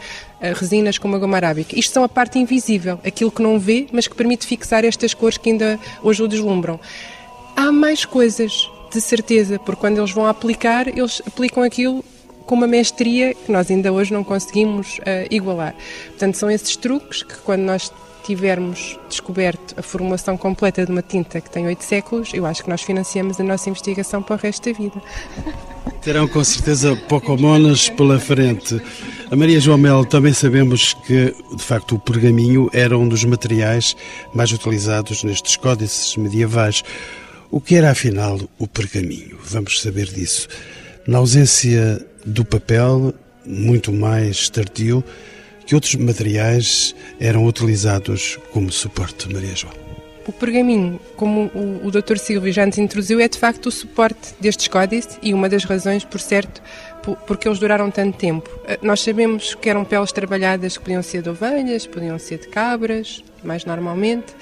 [0.56, 1.78] resinas como a goma arábica.
[1.78, 5.38] Isto são a parte invisível, aquilo que não vê, mas que permite fixar estas cores
[5.38, 6.80] que ainda hoje o deslumbram.
[7.56, 12.04] Há mais coisas, de certeza, porque quando eles vão aplicar, eles aplicam aquilo
[12.46, 15.76] com uma mestria que nós ainda hoje não conseguimos uh, igualar.
[16.08, 17.92] Portanto, são esses truques que quando nós
[18.30, 22.70] tivermos descoberto a formulação completa de uma tinta que tem oito séculos, eu acho que
[22.70, 25.02] nós financiamos a nossa investigação para o resto da vida.
[26.04, 28.80] Terão com certeza Pocomonas pela frente.
[29.32, 33.96] A Maria João Mel também sabemos que, de facto, o pergaminho era um dos materiais
[34.32, 36.84] mais utilizados nestes códices medievais.
[37.50, 39.40] O que era, afinal, o pergaminho?
[39.44, 40.48] Vamos saber disso.
[41.08, 43.12] Na ausência do papel,
[43.44, 45.04] muito mais tardio,
[45.70, 49.72] que outros materiais eram utilizados como suporte, Maria João?
[50.26, 52.18] O pergaminho, como o, o Dr.
[52.18, 56.04] Silvio já nos introduziu, é de facto o suporte destes códices e uma das razões,
[56.04, 56.60] por certo,
[57.28, 58.50] porque eles duraram tanto tempo.
[58.66, 62.48] Eh, nós sabemos que eram peles trabalhadas que podiam ser de ovelhas, podiam ser de
[62.48, 64.34] cabras, mais normalmente.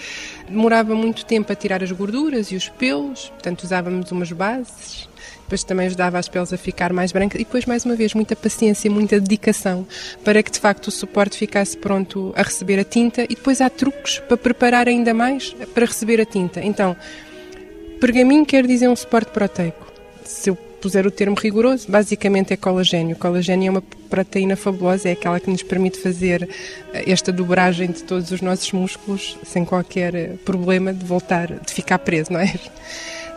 [0.47, 5.06] Demorava muito tempo a tirar as gorduras e os pelos, portanto usávamos umas bases
[5.47, 8.35] depois também ajudava as peles a ficar mais brancas e depois, mais uma vez, muita
[8.35, 9.87] paciência, muita dedicação
[10.23, 13.69] para que de facto o suporte ficasse pronto a receber a tinta e depois há
[13.69, 16.59] truques para preparar ainda mais para receber a tinta.
[16.59, 16.97] Então,
[18.01, 19.87] pergaminho quer dizer um suporte proteico.
[20.25, 23.15] Se eu puser o termo rigoroso, basicamente é colagênio.
[23.15, 26.47] Colagênio é uma proteína fabulosa, é aquela que nos permite fazer
[26.93, 31.73] eh, esta dobragem de todos os nossos músculos sem qualquer eh, problema de voltar, de
[31.73, 32.53] ficar preso, não é?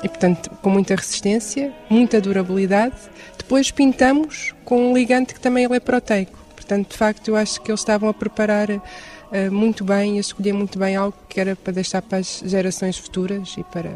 [0.03, 2.97] E, portanto, com muita resistência, muita durabilidade.
[3.37, 6.39] Depois pintamos com um ligante que também ele é proteico.
[6.55, 10.53] Portanto, de facto, eu acho que eles estavam a preparar uh, muito bem, a escolher
[10.53, 13.91] muito bem algo que era para deixar para as gerações futuras e para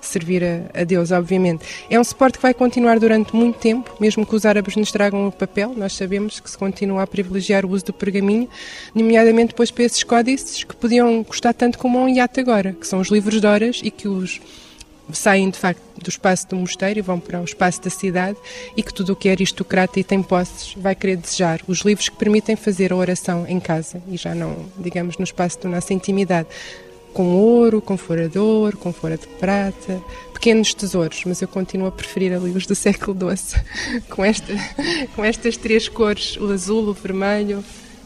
[0.00, 1.64] servir a, a, Deus, obviamente.
[1.88, 5.26] É um suporte que vai continuar durante muito tempo, mesmo que os árabes nos tragam
[5.26, 8.48] o papel, nós sabemos que se continua a privilegiar o uso do pergaminho,
[8.94, 13.00] nomeadamente depois para esses códices que podiam custar tanto como um iate agora, que são
[13.00, 14.40] os livros de horas e que os
[15.16, 18.36] saem de facto do espaço do mosteiro e vão para o espaço da cidade
[18.76, 21.60] e que tudo o que é aristocrata e tem posses vai querer desejar.
[21.66, 25.60] Os livros que permitem fazer a oração em casa e já não, digamos, no espaço
[25.62, 26.48] da nossa intimidade.
[27.12, 28.30] Com ouro, com fora
[28.78, 30.00] com fora de prata,
[30.32, 33.60] pequenos tesouros, mas eu continuo a preferir a livros do século XII,
[34.08, 34.54] com, esta,
[35.14, 37.64] com estas três cores, o azul, o vermelho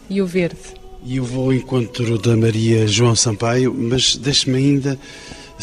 [0.08, 0.58] e o verde.
[1.04, 4.98] E eu vou ao encontro da Maria João Sampaio, mas deixe-me ainda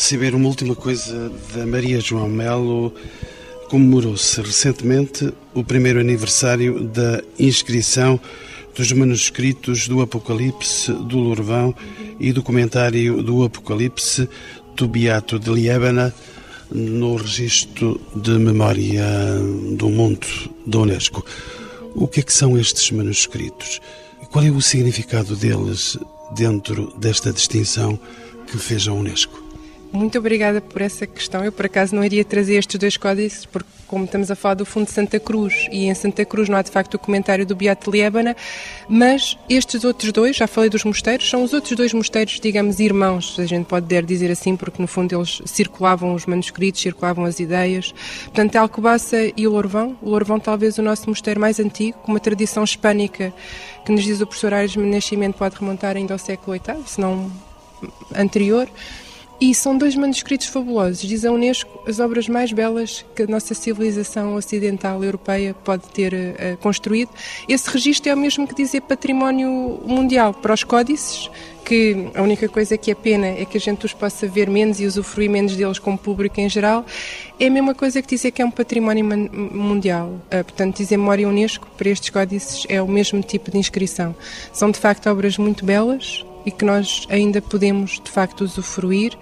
[0.01, 2.91] saber uma última coisa da Maria João Melo.
[3.69, 8.19] Comemorou-se recentemente o primeiro aniversário da inscrição
[8.75, 11.73] dos manuscritos do Apocalipse do Lourvão
[12.19, 14.27] e do comentário do Apocalipse
[14.75, 16.13] do Beato de Liébana
[16.71, 19.05] no registro de memória
[19.77, 20.25] do mundo
[20.65, 21.23] da Unesco.
[21.93, 23.79] O que é que são estes manuscritos?
[24.31, 25.95] Qual é o significado deles
[26.35, 27.99] dentro desta distinção
[28.47, 29.50] que fez a Unesco?
[29.91, 31.43] Muito obrigada por essa questão.
[31.43, 34.65] Eu, por acaso, não iria trazer estes dois códices, porque como estamos a falar do
[34.65, 37.53] Fundo de Santa Cruz, e em Santa Cruz não há de facto o comentário do
[37.53, 38.37] Beato Liébana,
[38.87, 43.37] mas estes outros dois, já falei dos mosteiros, são os outros dois mosteiros, digamos, irmãos,
[43.37, 47.93] a gente pode dizer assim, porque no fundo eles circulavam os manuscritos, circulavam as ideias.
[48.23, 52.19] Portanto, Alcobaça e o Lourvão, o Lourvão talvez o nosso mosteiro mais antigo, com uma
[52.21, 53.33] tradição hispânica
[53.85, 57.29] que nos diz o professor Aires Nascimento pode remontar ainda ao século VIII, se não
[58.15, 58.69] anterior.
[59.41, 61.01] E são dois manuscritos fabulosos.
[61.01, 66.13] Diz a Unesco as obras mais belas que a nossa civilização ocidental europeia pode ter
[66.13, 67.09] uh, construído.
[67.49, 71.27] Esse registro é o mesmo que dizer património mundial para os códices,
[71.65, 74.79] que a única coisa que é pena é que a gente os possa ver menos
[74.79, 76.85] e usufruir menos deles como público em geral.
[77.39, 80.19] É a mesma coisa que dizer que é um património mundial.
[80.27, 84.15] Uh, portanto, dizer memória Unesco para estes códices é o mesmo tipo de inscrição.
[84.53, 89.17] São de facto obras muito belas, e que nós ainda podemos de facto usufruir.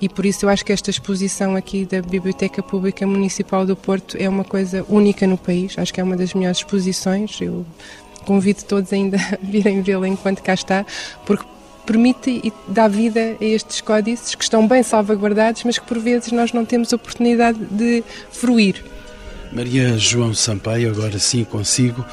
[0.00, 4.16] E por isso eu acho que esta exposição aqui da Biblioteca Pública Municipal do Porto
[4.18, 7.64] é uma coisa única no país, acho que é uma das melhores exposições, eu
[8.24, 10.86] convido todos ainda a virem vê-la enquanto cá está,
[11.26, 11.44] porque
[11.84, 16.30] permite e dá vida a estes códices que estão bem salvaguardados, mas que por vezes
[16.32, 18.84] nós não temos oportunidade de fruir.
[19.52, 22.04] Maria João Sampaio, agora sim consigo,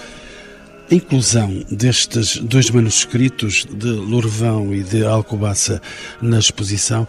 [0.91, 5.80] a inclusão destes dois manuscritos de Lourvão e de Alcobaça
[6.19, 7.08] na exposição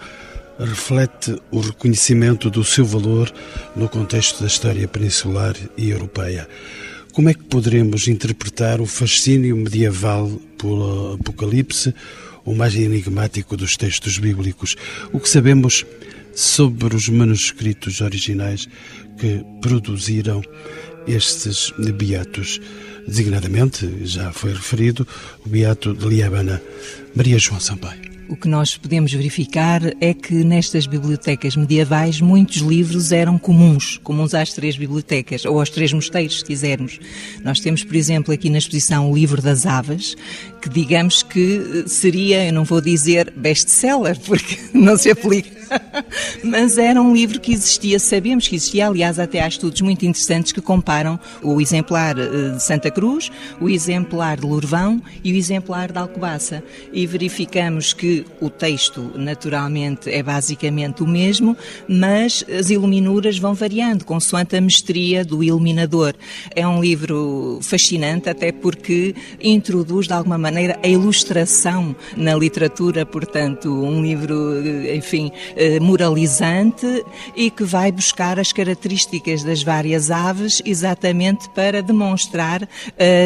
[0.58, 3.32] reflete o reconhecimento do seu valor
[3.74, 6.46] no contexto da história peninsular e europeia.
[7.14, 11.94] Como é que poderemos interpretar o fascínio medieval pelo Apocalipse,
[12.44, 14.76] o mais enigmático dos textos bíblicos?
[15.10, 15.86] O que sabemos
[16.34, 18.68] sobre os manuscritos originais
[19.18, 20.42] que produziram
[21.06, 22.60] estes beatos?
[23.06, 25.06] Designadamente, já foi referido,
[25.44, 26.60] o Beato de Liébana,
[27.14, 28.10] Maria João Sampaio.
[28.30, 34.34] O que nós podemos verificar é que nestas bibliotecas medievais muitos livros eram comuns, comuns
[34.34, 37.00] às três bibliotecas, ou aos três mosteiros, se quisermos.
[37.42, 40.16] Nós temos, por exemplo, aqui na exposição o Livro das Aves,
[40.62, 45.59] que digamos que seria, eu não vou dizer best-seller, porque não se aplica
[46.42, 50.52] Mas era um livro que existia, sabemos que existia, aliás, até há estudos muito interessantes
[50.52, 53.30] que comparam o exemplar eh, de Santa Cruz,
[53.60, 56.62] o exemplar de Lourvão e o exemplar de Alcobaça.
[56.92, 61.56] E verificamos que o texto, naturalmente, é basicamente o mesmo,
[61.88, 66.14] mas as iluminuras vão variando, consoante a mestria do iluminador.
[66.54, 73.70] É um livro fascinante, até porque introduz, de alguma maneira, a ilustração na literatura, portanto,
[73.70, 75.30] um livro, eh, enfim,
[75.80, 77.04] moralizante
[77.36, 82.68] e que vai buscar as características das várias aves exatamente para demonstrar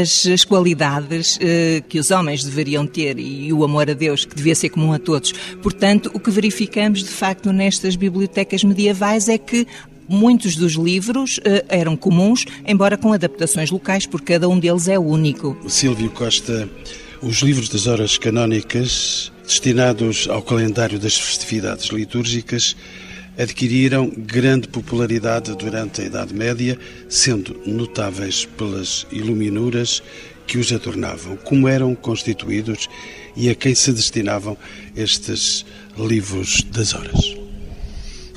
[0.00, 4.34] as, as qualidades eh, que os homens deveriam ter e o amor a Deus que
[4.34, 5.32] devia ser comum a todos.
[5.62, 9.66] Portanto, o que verificamos de facto nestas bibliotecas medievais é que
[10.06, 14.98] Muitos dos livros uh, eram comuns, embora com adaptações locais, porque cada um deles é
[14.98, 15.56] único.
[15.66, 16.68] Silvio Costa,
[17.22, 22.76] os livros das horas canónicas destinados ao calendário das festividades litúrgicas,
[23.38, 26.78] adquiriram grande popularidade durante a Idade Média,
[27.08, 30.02] sendo notáveis pelas iluminuras
[30.46, 32.88] que os adornavam, como eram constituídos
[33.36, 34.56] e a quem se destinavam
[34.94, 35.64] estes
[35.96, 37.43] livros das horas.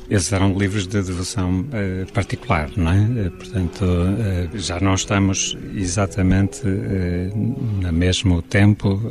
[0.09, 3.27] Esses eram livros de devoção uh, particular, não é?
[3.27, 9.01] Uh, portanto, uh, já não estamos exatamente no mesmo tempo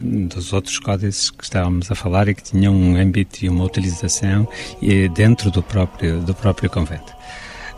[0.00, 4.48] dos outros códices que estávamos a falar e que tinham um âmbito e uma utilização
[5.14, 7.12] dentro do próprio, do próprio convento.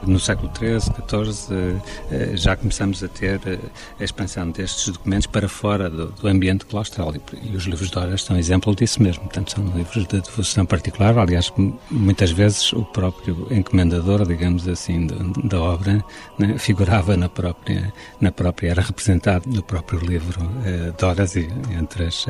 [0.06, 3.58] No século XIII, XIV, eh, já começamos a ter eh,
[4.00, 8.24] a expansão destes documentos para fora do, do ambiente claustral e, os livros de horas
[8.24, 9.22] são exemplo disso mesmo.
[9.24, 11.16] Portanto, são livros de devoção particular.
[11.16, 11.52] Aliás,
[11.90, 15.06] muitas vezes o próprio encomendador, digamos assim,
[15.44, 16.04] da obra
[16.36, 21.48] né, figurava na própria, na própria, era representado no próprio livro eh, de horas e
[21.78, 22.26] entre as,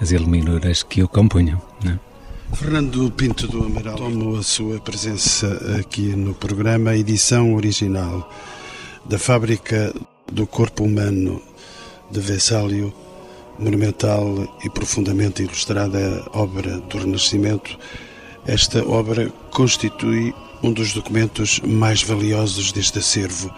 [0.00, 1.60] as iluminuras que o compunham.
[1.82, 1.98] Né?
[2.54, 8.30] Fernando Pinto do Amaral, tomo a sua presença aqui no programa, edição original
[9.04, 9.94] da Fábrica
[10.32, 11.42] do Corpo Humano
[12.10, 12.94] de Vesálio,
[13.58, 17.78] monumental e profundamente ilustrada obra do Renascimento.
[18.46, 23.52] Esta obra constitui um dos documentos mais valiosos deste acervo.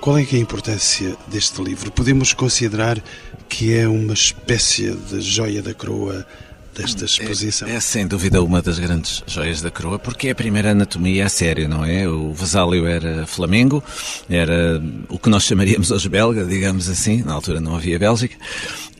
[0.00, 1.90] Qual é, é a importância deste livro?
[1.92, 3.02] Podemos considerar
[3.48, 6.26] que é uma espécie de joia da coroa
[6.74, 7.68] desta exposição.
[7.68, 11.26] É, é, sem dúvida uma das grandes joias da coroa, porque é a primeira anatomia
[11.26, 12.08] a sério, não é?
[12.08, 13.82] O Vesálio era Flamengo,
[14.28, 18.36] era o que nós chamaríamos hoje belga, digamos assim, na altura não havia Bélgica,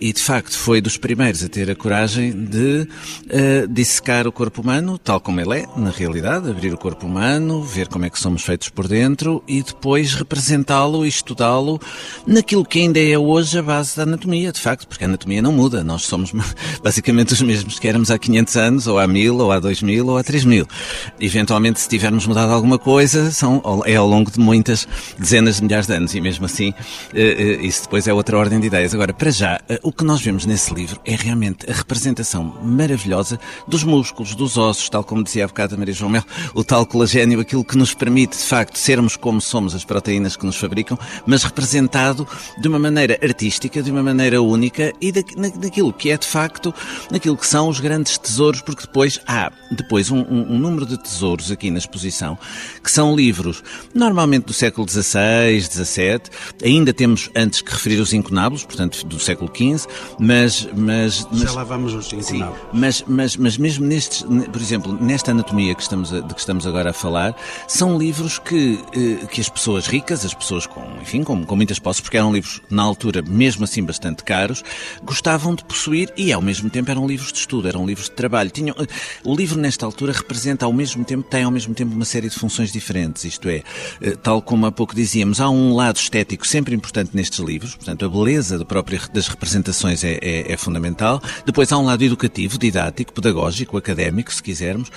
[0.02, 2.88] e de facto foi dos primeiros a ter a coragem de
[3.26, 7.62] uh, dissecar o corpo humano tal como ele é, na realidade, abrir o corpo humano,
[7.62, 11.80] ver como é que somos feitos por dentro e depois representá-lo e estudá-lo
[12.26, 15.52] naquilo que ainda é hoje a base da anatomia, de facto, porque a anatomia não
[15.52, 16.32] muda, nós somos
[16.82, 20.18] basicamente os mesmos que éramos há 500 anos, ou há 1000, ou há 2000, ou
[20.18, 20.66] há 3000.
[21.20, 25.86] Eventualmente, se tivermos mudado alguma coisa, são, é ao longo de muitas dezenas de milhares
[25.86, 26.74] de anos, e mesmo assim,
[27.14, 28.92] eh, eh, isso depois é outra ordem de ideias.
[28.92, 33.38] Agora, para já, eh, o que nós vemos nesse livro é realmente a representação maravilhosa
[33.68, 36.24] dos músculos, dos ossos, tal como dizia há bocado a Maria João Mel,
[36.54, 40.46] o tal colagênio, aquilo que nos permite, de facto, sermos como somos, as proteínas que
[40.46, 42.26] nos fabricam, mas representado
[42.58, 46.74] de uma maneira artística, de uma maneira única e da, naquilo que é, de facto,
[47.10, 50.96] naquilo que são os grandes tesouros, porque depois há depois um, um, um número de
[50.96, 52.38] tesouros aqui na exposição,
[52.82, 53.62] que são livros,
[53.94, 56.22] normalmente do século XVI, XVII,
[56.64, 59.71] ainda temos antes que referir os incunábulos, portanto, do século XV,
[60.18, 60.68] mas...
[60.74, 62.60] mas, mas Já lá vamos os incunábulos.
[62.60, 66.40] Sim, mas, mas, mas mesmo nestes, por exemplo, nesta anatomia que estamos a, de que
[66.40, 67.34] estamos agora a falar,
[67.66, 71.78] são livros que, eh, que as pessoas ricas, as pessoas com, enfim, com, com muitas
[71.78, 74.62] posses, porque eram livros, na altura, mesmo assim bastante caros,
[75.02, 78.50] gostavam de possuir e, ao mesmo tempo, eram livros de estudo, eram livros de trabalho.
[78.50, 78.86] Tinham, eh,
[79.24, 82.36] o livro, nesta altura, representa ao mesmo tempo, tem ao mesmo tempo uma série de
[82.36, 83.62] funções diferentes, isto é,
[84.00, 88.04] eh, tal como há pouco dizíamos, há um lado estético sempre importante nestes livros, portanto,
[88.04, 89.61] a beleza do próprio, das representações
[90.04, 91.22] é, é, é fundamental.
[91.44, 94.90] Depois há um lado educativo, didático, pedagógico, académico, se quisermos,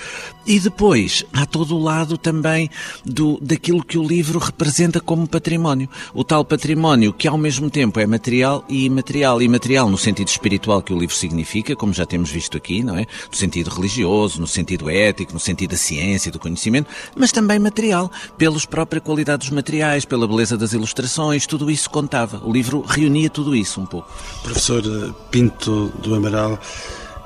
[0.45, 2.69] e depois há todo o lado também
[3.05, 5.89] do, daquilo que o livro representa como património.
[6.13, 9.41] O tal património que ao mesmo tempo é material e imaterial.
[9.41, 13.05] Imaterial no sentido espiritual que o livro significa, como já temos visto aqui, não é?
[13.29, 18.11] No sentido religioso, no sentido ético, no sentido da ciência, do conhecimento, mas também material,
[18.37, 22.41] pelas próprias qualidades materiais, pela beleza das ilustrações, tudo isso contava.
[22.45, 24.11] O livro reunia tudo isso um pouco.
[24.55, 26.57] Professor Pinto do Amaral,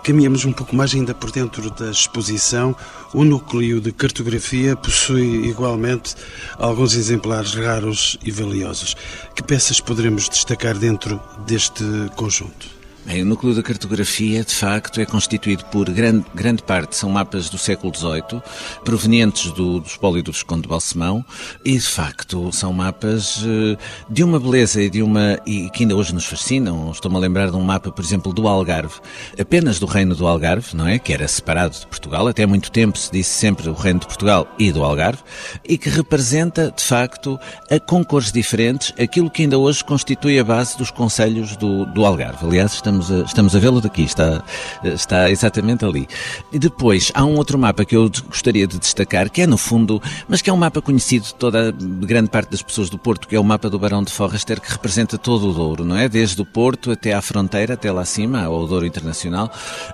[0.03, 2.75] Caminhamos um pouco mais ainda por dentro da exposição.
[3.13, 6.15] O núcleo de cartografia possui igualmente
[6.57, 8.95] alguns exemplares raros e valiosos.
[9.35, 11.83] Que peças poderemos destacar dentro deste
[12.15, 12.78] conjunto?
[13.05, 17.49] Bem, o núcleo da cartografia, de facto, é constituído por grande, grande parte, são mapas
[17.49, 18.41] do século XVIII,
[18.83, 21.25] provenientes do, do espólio do Visconde de Balsemão,
[21.63, 23.77] e, de facto, são mapas eh,
[24.09, 25.39] de uma beleza e de uma.
[25.45, 26.91] e que ainda hoje nos fascinam.
[26.91, 28.95] Estou-me a lembrar de um mapa, por exemplo, do Algarve,
[29.39, 30.99] apenas do Reino do Algarve, não é?
[30.99, 34.07] Que era separado de Portugal, até há muito tempo se disse sempre o Reino de
[34.07, 35.23] Portugal e do Algarve,
[35.67, 37.39] e que representa, de facto,
[37.71, 42.05] a, com cores diferentes, aquilo que ainda hoje constitui a base dos conselhos do, do
[42.05, 42.45] Algarve.
[42.45, 44.43] Aliás, estamos estamos a, estamos a vê-lo daqui, está,
[44.83, 46.07] está exatamente ali.
[46.51, 50.01] E depois há um outro mapa que eu gostaria de destacar, que é no fundo,
[50.27, 53.35] mas que é um mapa conhecido de toda grande parte das pessoas do Porto, que
[53.35, 56.09] é o mapa do Barão de Forraster, que representa todo o Douro, não é?
[56.09, 59.51] Desde o Porto até à fronteira, até lá acima, ao Douro Internacional,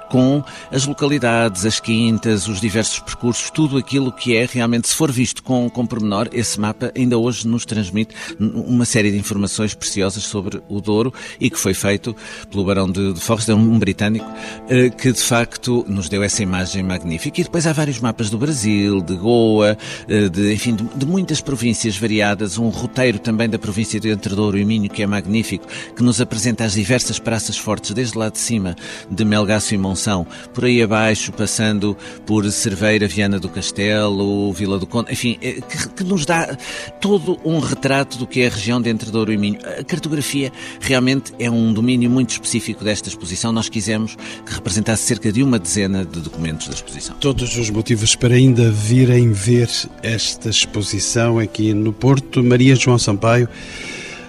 [0.09, 5.11] com as localidades, as quintas, os diversos percursos, tudo aquilo que é realmente, se for
[5.11, 10.23] visto com, com pormenor, esse mapa ainda hoje nos transmite uma série de informações preciosas
[10.23, 12.15] sobre o Douro e que foi feito
[12.49, 14.25] pelo Barão de, de Forrester, um britânico,
[14.69, 17.41] eh, que de facto nos deu essa imagem magnífica.
[17.41, 21.41] E depois há vários mapas do Brasil, de Goa, eh, de, enfim, de, de muitas
[21.41, 25.65] províncias variadas, um roteiro também da província de Entre Douro e Minho, que é magnífico,
[25.95, 28.75] que nos apresenta as diversas praças fortes, desde lá de cima,
[29.09, 31.95] de Melgaço e Monção, por aí abaixo, passando
[32.25, 36.57] por Cerveira, Viana do Castelo, Vila do Conde, enfim, eh, que, que nos dá
[36.99, 39.59] todo um retrato do que é a região de Entre Douro e Minho.
[39.79, 45.31] A cartografia realmente é um domínio muito específico desta exposição, nós quisemos que representasse cerca
[45.31, 47.15] de uma dezena de documentos da exposição.
[47.19, 49.69] Todos os motivos para ainda virem ver
[50.03, 52.43] esta exposição aqui no Porto.
[52.43, 53.47] Maria João Sampaio,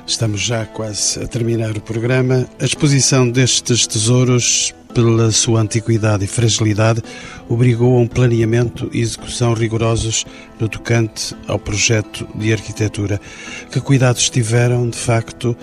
[0.07, 2.49] estamos já quase a terminar o programa.
[2.61, 7.03] A exposição destes tesouros pela sua antiguidade e fragilidade,
[7.51, 10.25] obrigou a um planeamento e execução rigorosos
[10.59, 13.21] no tocante ao projeto de arquitetura.
[13.71, 15.55] Que cuidados tiveram, de facto,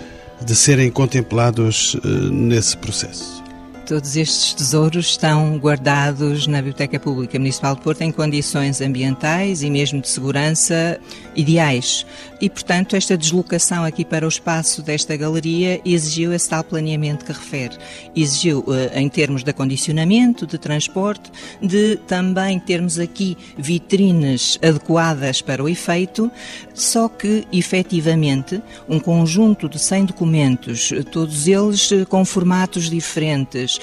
[0.44, 3.43] de serem contemplados eh, nesse processo.
[3.86, 9.68] Todos estes tesouros estão guardados na Biblioteca Pública Municipal de Porto em condições ambientais e
[9.68, 10.98] mesmo de segurança
[11.36, 12.06] ideais.
[12.40, 17.32] E, portanto, esta deslocação aqui para o espaço desta galeria exigiu esse tal planeamento que
[17.32, 17.76] refere.
[18.14, 21.30] Exigiu, eh, em termos de acondicionamento, de transporte,
[21.62, 26.30] de também termos aqui vitrines adequadas para o efeito,
[26.74, 33.80] só que, efetivamente, um conjunto de 100 documentos, todos eles eh, com formatos diferentes, livros,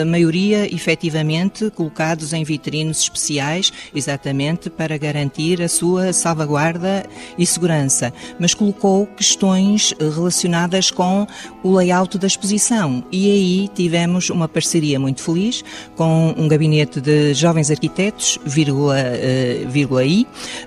[0.00, 7.04] a maioria efetivamente colocados em vitrines especiais, exatamente para garantir a sua salvaguarda
[7.38, 11.26] e segurança, mas colocou questões relacionadas com
[11.62, 13.04] o layout da exposição.
[13.10, 15.64] E aí tivemos uma parceria muito feliz
[15.96, 20.26] com um gabinete de jovens arquitetos, vírgula, uh, vírgula I,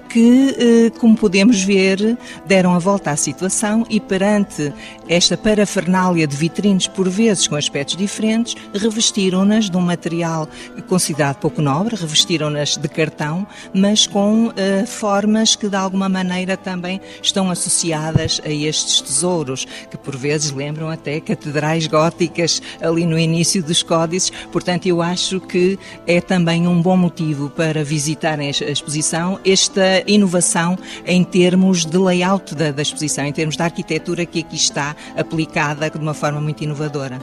[0.09, 4.71] que, como podemos ver, deram a volta à situação e perante
[5.09, 8.34] esta parafernália de vitrines, por vezes com aspectos diferentes,
[8.73, 10.47] revestiram-nas de um material
[10.87, 14.53] considerado pouco nobre, revestiram-nas de cartão, mas com uh,
[14.87, 20.89] formas que de alguma maneira também estão associadas a estes tesouros, que por vezes lembram
[20.89, 24.31] até catedrais góticas ali no início dos códices.
[24.51, 25.77] Portanto, eu acho que
[26.07, 32.55] é também um bom motivo para visitarem a exposição esta inovação em termos de layout
[32.55, 36.63] da, da exposição, em termos da arquitetura que aqui está aplicada de uma forma muito
[36.63, 37.19] inovadora.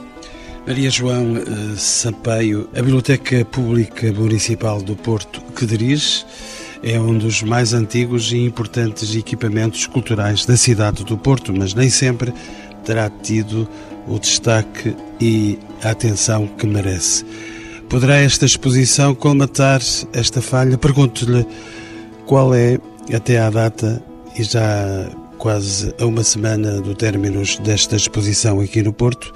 [0.65, 6.25] Maria João eh, Sampaio, a Biblioteca Pública Municipal do Porto que dirige
[6.81, 11.89] é um dos mais antigos e importantes equipamentos culturais da cidade do Porto, mas nem
[11.89, 12.33] sempre
[12.85, 13.67] terá tido
[14.07, 17.25] o destaque e a atenção que merece.
[17.89, 19.81] Poderá esta exposição colmatar
[20.13, 20.77] esta falha?
[20.77, 21.45] Pergunto-lhe
[22.25, 22.79] qual é,
[23.13, 24.01] até à data,
[24.37, 29.33] e já quase a uma semana do término desta exposição aqui no Porto,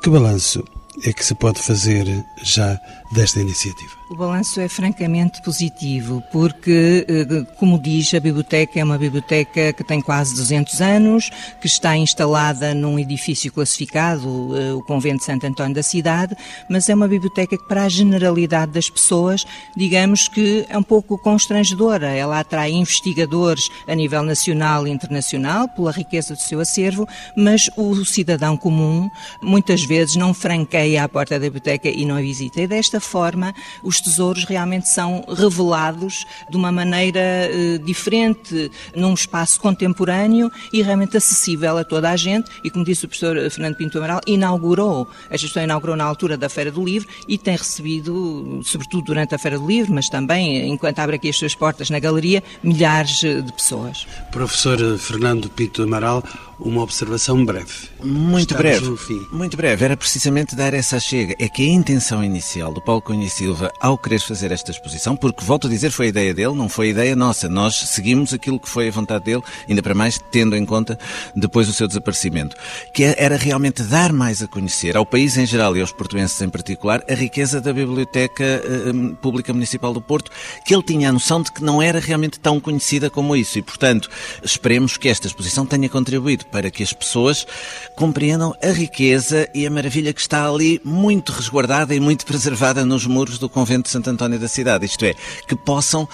[0.00, 0.64] que balanço
[1.04, 2.78] é que se pode fazer já
[3.12, 4.00] desta iniciativa?
[4.10, 9.84] O balanço é francamente positivo, porque, eh, como diz, a biblioteca é uma biblioteca que
[9.84, 11.30] tem quase 200 anos,
[11.60, 16.36] que está instalada num edifício classificado, eh, o Convento de Santo António da cidade,
[16.68, 19.46] mas é uma biblioteca que, para a generalidade das pessoas,
[19.76, 22.08] digamos que é um pouco constrangedora.
[22.08, 28.04] Ela atrai investigadores a nível nacional e internacional pela riqueza do seu acervo, mas o
[28.04, 29.08] cidadão comum
[29.40, 32.60] muitas vezes não franqueia a porta da biblioteca e não a visita.
[32.60, 39.60] E desta forma, os tesouros realmente são revelados de uma maneira eh, diferente, num espaço
[39.60, 42.50] contemporâneo e realmente acessível a toda a gente.
[42.64, 46.48] E como disse o professor Fernando Pinto Amaral, inaugurou, a gestão inaugurou na altura da
[46.48, 50.98] Feira do Livro e tem recebido, sobretudo durante a Feira do Livro, mas também enquanto
[50.98, 54.06] abre aqui as suas portas na galeria, milhares de pessoas.
[54.30, 56.22] Professor Fernando Pinto Amaral,
[56.58, 57.88] uma observação breve.
[58.02, 59.26] Muito Estamos breve.
[59.32, 59.84] Muito breve.
[59.84, 61.34] Era precisamente dar essa chega.
[61.38, 65.44] É que a intenção inicial do Paulo Cunha Silva ao querer fazer esta exposição, porque
[65.44, 67.50] volto a dizer, foi a ideia dele, não foi a ideia nossa.
[67.50, 70.98] Nós seguimos aquilo que foi a vontade dele, ainda para mais tendo em conta
[71.36, 72.56] depois o seu desaparecimento,
[72.94, 76.48] que era realmente dar mais a conhecer ao país em geral e aos portuenses em
[76.48, 80.30] particular a riqueza da Biblioteca uh, Pública Municipal do Porto,
[80.64, 83.62] que ele tinha a noção de que não era realmente tão conhecida como isso e,
[83.62, 84.08] portanto,
[84.42, 87.46] esperemos que esta exposição tenha contribuído para que as pessoas
[87.94, 93.06] compreendam a riqueza e a maravilha que está ali muito resguardada e muito preservada nos
[93.06, 94.84] muros do convento de Santo António da cidade.
[94.84, 95.14] Isto é,
[95.48, 96.06] que possam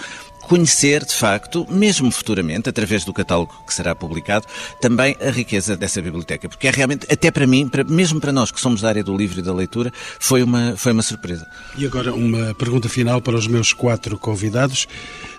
[0.46, 4.46] conhecer, de facto, mesmo futuramente, através do catálogo que será publicado,
[4.80, 6.48] também a riqueza dessa biblioteca.
[6.48, 9.16] Porque é realmente, até para mim, para, mesmo para nós que somos da área do
[9.16, 11.46] livro e da leitura, foi uma, foi uma surpresa.
[11.76, 14.86] E agora uma pergunta final para os meus quatro convidados.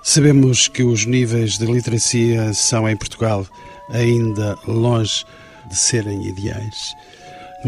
[0.03, 3.47] Sabemos que os níveis de literacia são em Portugal
[3.89, 5.25] ainda longe
[5.69, 6.93] de serem ideais.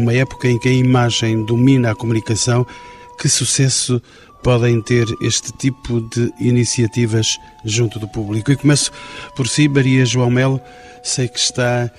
[0.00, 2.66] Numa época em que a imagem domina a comunicação,
[3.18, 4.00] que sucesso
[4.42, 8.50] podem ter este tipo de iniciativas junto do público?
[8.50, 8.90] E começo
[9.36, 10.58] por si, Maria João Melo,
[11.02, 11.90] sei que está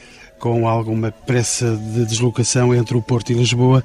[0.42, 3.84] com alguma pressa de deslocação entre o Porto e Lisboa.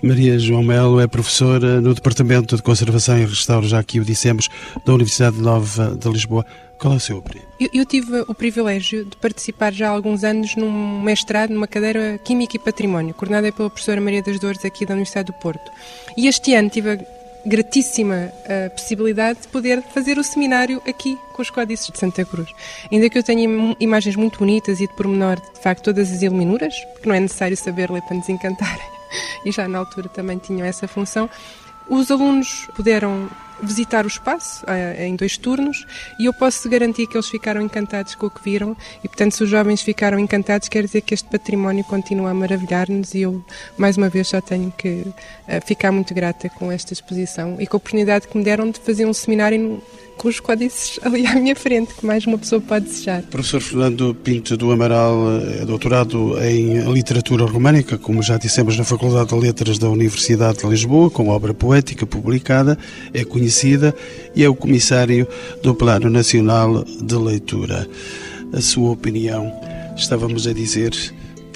[0.00, 4.48] Maria João Melo é professora no Departamento de Conservação e Restauro, já aqui o dissemos,
[4.86, 6.46] da Universidade Nova de Lisboa.
[6.78, 7.44] Qual é o seu opinião?
[7.58, 12.18] Eu, eu, tive o privilégio de participar já há alguns anos num mestrado numa cadeira
[12.22, 15.72] Química e Património, coordenada pela professora Maria das Dores aqui da Universidade do Porto.
[16.16, 17.15] E este ano tive a
[17.46, 22.50] gratíssima a possibilidade de poder fazer o seminário aqui com os códices de Santa Cruz.
[22.90, 26.74] Ainda que eu tenha imagens muito bonitas e de pormenor, de facto, todas as iluminuras,
[26.92, 28.78] porque não é necessário saber ler para nos encantar,
[29.46, 31.30] e já na altura também tinham essa função,
[31.88, 33.28] os alunos puderam
[33.62, 35.86] visitar o espaço eh, em dois turnos
[36.18, 38.76] e eu posso garantir que eles ficaram encantados com o que viram.
[39.02, 43.14] E, portanto, se os jovens ficaram encantados, quer dizer que este património continua a maravilhar-nos
[43.14, 43.44] e eu,
[43.76, 45.06] mais uma vez, já tenho que
[45.48, 48.80] eh, ficar muito grata com esta exposição e com a oportunidade que me deram de
[48.80, 49.82] fazer um seminário
[50.24, 53.22] os códices ali à minha frente, que mais uma pessoa pode desejar.
[53.22, 59.30] Professor Fernando Pinto do Amaral é doutorado em literatura românica, como já dissemos na Faculdade
[59.30, 62.78] de Letras da Universidade de Lisboa, com obra poética publicada,
[63.12, 63.94] é conhecida
[64.34, 65.26] e é o comissário
[65.62, 67.88] do Plano Nacional de Leitura.
[68.52, 69.52] A sua opinião,
[69.96, 70.92] estávamos a dizer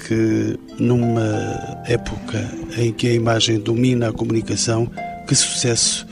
[0.07, 4.89] que numa época em que a imagem domina a comunicação,
[5.27, 6.05] que sucesso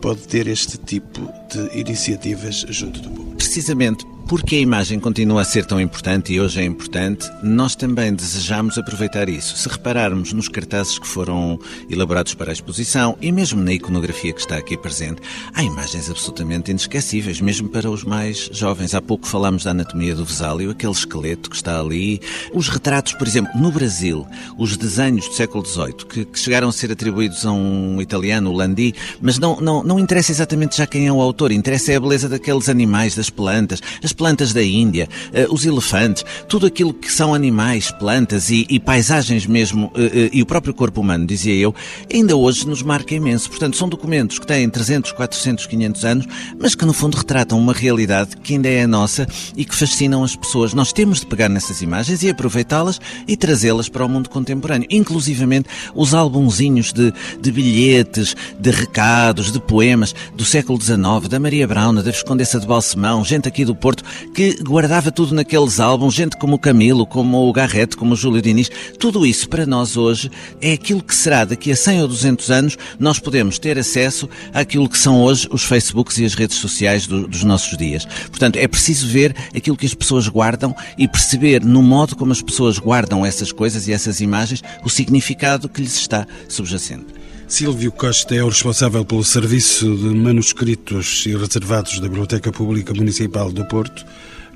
[0.00, 3.36] pode ter este tipo de iniciativas junto do público?
[3.36, 8.14] Precisamente porque a imagem continua a ser tão importante e hoje é importante, nós também
[8.14, 9.56] desejamos aproveitar isso.
[9.56, 11.58] Se repararmos nos cartazes que foram
[11.90, 15.20] elaborados para a exposição e mesmo na iconografia que está aqui presente,
[15.52, 18.94] há imagens absolutamente inesquecíveis, mesmo para os mais jovens.
[18.94, 22.20] Há pouco falámos da anatomia do Vesálio, aquele esqueleto que está ali.
[22.54, 24.24] Os retratos, por exemplo, no Brasil,
[24.56, 28.56] os desenhos do século XVIII, que, que chegaram a ser atribuídos a um italiano, o
[28.56, 32.00] Landi, mas não, não, não interessa exatamente já quem é o autor, interessa é a
[32.00, 33.80] beleza daqueles animais, das plantas.
[34.04, 38.78] As plantas da Índia, eh, os elefantes, tudo aquilo que são animais, plantas e, e
[38.78, 41.74] paisagens mesmo, eh, eh, e o próprio corpo humano, dizia eu,
[42.12, 43.48] ainda hoje nos marca imenso.
[43.48, 46.26] Portanto, são documentos que têm 300, 400, 500 anos,
[46.58, 49.26] mas que no fundo retratam uma realidade que ainda é a nossa
[49.56, 50.74] e que fascinam as pessoas.
[50.74, 54.86] Nós temos de pegar nessas imagens e aproveitá-las e trazê-las para o mundo contemporâneo.
[54.90, 61.64] Inclusivamente os albumzinhos de, de bilhetes, de recados, de poemas do século XIX, da Maria
[61.64, 64.02] Brauna, da Viscondessa de Balsemão, gente aqui do Porto,
[64.34, 68.42] que guardava tudo naqueles álbuns, gente como o Camilo, como o Garrett, como o Júlio
[68.42, 68.68] Diniz,
[68.98, 70.28] tudo isso para nós hoje
[70.60, 74.88] é aquilo que será daqui a 100 ou 200 anos, nós podemos ter acesso àquilo
[74.88, 78.04] que são hoje os Facebooks e as redes sociais do, dos nossos dias.
[78.28, 82.42] Portanto, é preciso ver aquilo que as pessoas guardam e perceber no modo como as
[82.42, 87.19] pessoas guardam essas coisas e essas imagens o significado que lhes está subjacente.
[87.50, 93.50] Silvio Costa é o responsável pelo serviço de manuscritos e reservados da Biblioteca Pública Municipal
[93.50, 94.06] do Porto.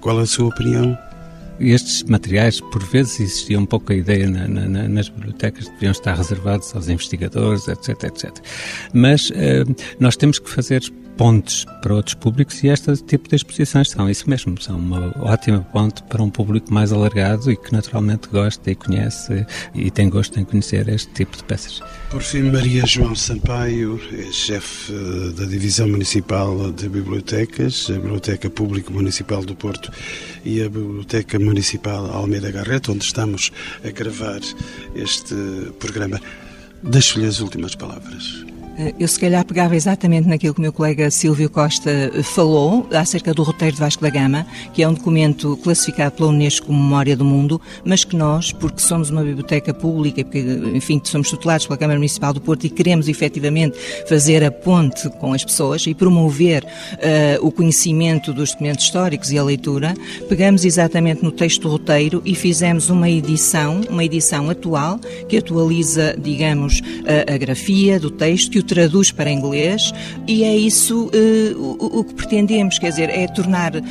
[0.00, 0.96] Qual a sua opinião?
[1.58, 5.90] Estes materiais, por vezes, existia um pouco a ideia na, na, nas bibliotecas de deviam
[5.90, 8.32] estar reservados aos investigadores, etc, etc.
[8.92, 9.64] Mas eh,
[9.98, 10.80] nós temos que fazer
[11.16, 15.60] pontes para outros públicos e este tipo de exposições são isso mesmo, são uma ótima
[15.72, 20.38] ponte para um público mais alargado e que naturalmente gosta e conhece e tem gosto
[20.38, 21.80] em conhecer este tipo de peças.
[22.10, 24.92] Por fim, Maria João Sampaio, é chefe
[25.36, 29.90] da Divisão Municipal de Bibliotecas, a Biblioteca Pública Municipal do Porto
[30.44, 33.50] e a Biblioteca Municipal Almeida Garreta, onde estamos
[33.84, 34.40] a gravar
[34.94, 35.34] este
[35.78, 36.20] programa.
[36.82, 38.44] Deixo-lhe as últimas palavras.
[38.76, 42.88] Eh, eu, se calhar, pegava exatamente naquilo que o meu colega Silvio Costa eh, falou
[42.92, 46.82] acerca do roteiro de Vasco da Gama, que é um documento classificado pela Unesco como
[46.82, 50.40] Memória do Mundo, mas que nós, porque somos uma biblioteca pública porque,
[50.74, 53.76] enfim, somos tutelados pela Câmara Municipal do Porto e queremos efetivamente
[54.08, 59.38] fazer a ponte com as pessoas e promover uh, o conhecimento dos documentos históricos e
[59.38, 59.94] a leitura,
[60.28, 64.98] pegamos exatamente no texto do roteiro e fizemos uma edição, uma edição atual,
[65.28, 66.80] que atualiza, digamos,
[67.28, 69.92] a, a grafia do texto traduz para inglês
[70.26, 73.82] e é isso uh, o, o, que pretendemos, quer dizer, é tornar, uh,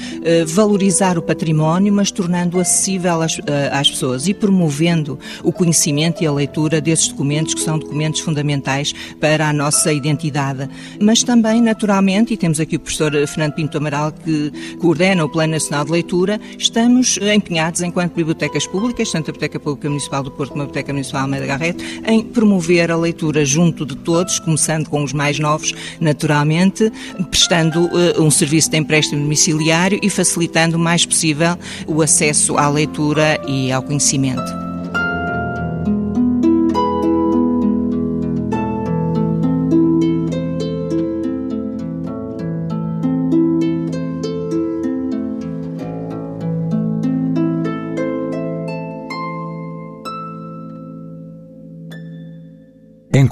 [0.47, 6.28] valorizar o património, mas tornando acessível às, uh, às, pessoas e promovendo o conhecimento e
[6.28, 10.69] a leitura desses documentos que são documentos fundamentais para a nossa identidade.
[10.99, 15.53] Mas também, naturalmente, e temos aqui o professor Fernando Pinto Amaral que coordena o Plano
[15.53, 20.51] Nacional de Leitura, estamos empenhados enquanto bibliotecas públicas, tanto a Biblioteca Pública Municipal do Porto
[20.51, 24.88] como a Biblioteca Municipal Almeida Garrett, em promover a leitura junto de todos, como começando
[24.88, 26.89] com os mais novos, naturalmente,
[27.30, 32.70] prestando uh, um serviço de empréstimo domiciliário e facilitando o mais possível o acesso à
[32.70, 34.72] leitura e ao conhecimento.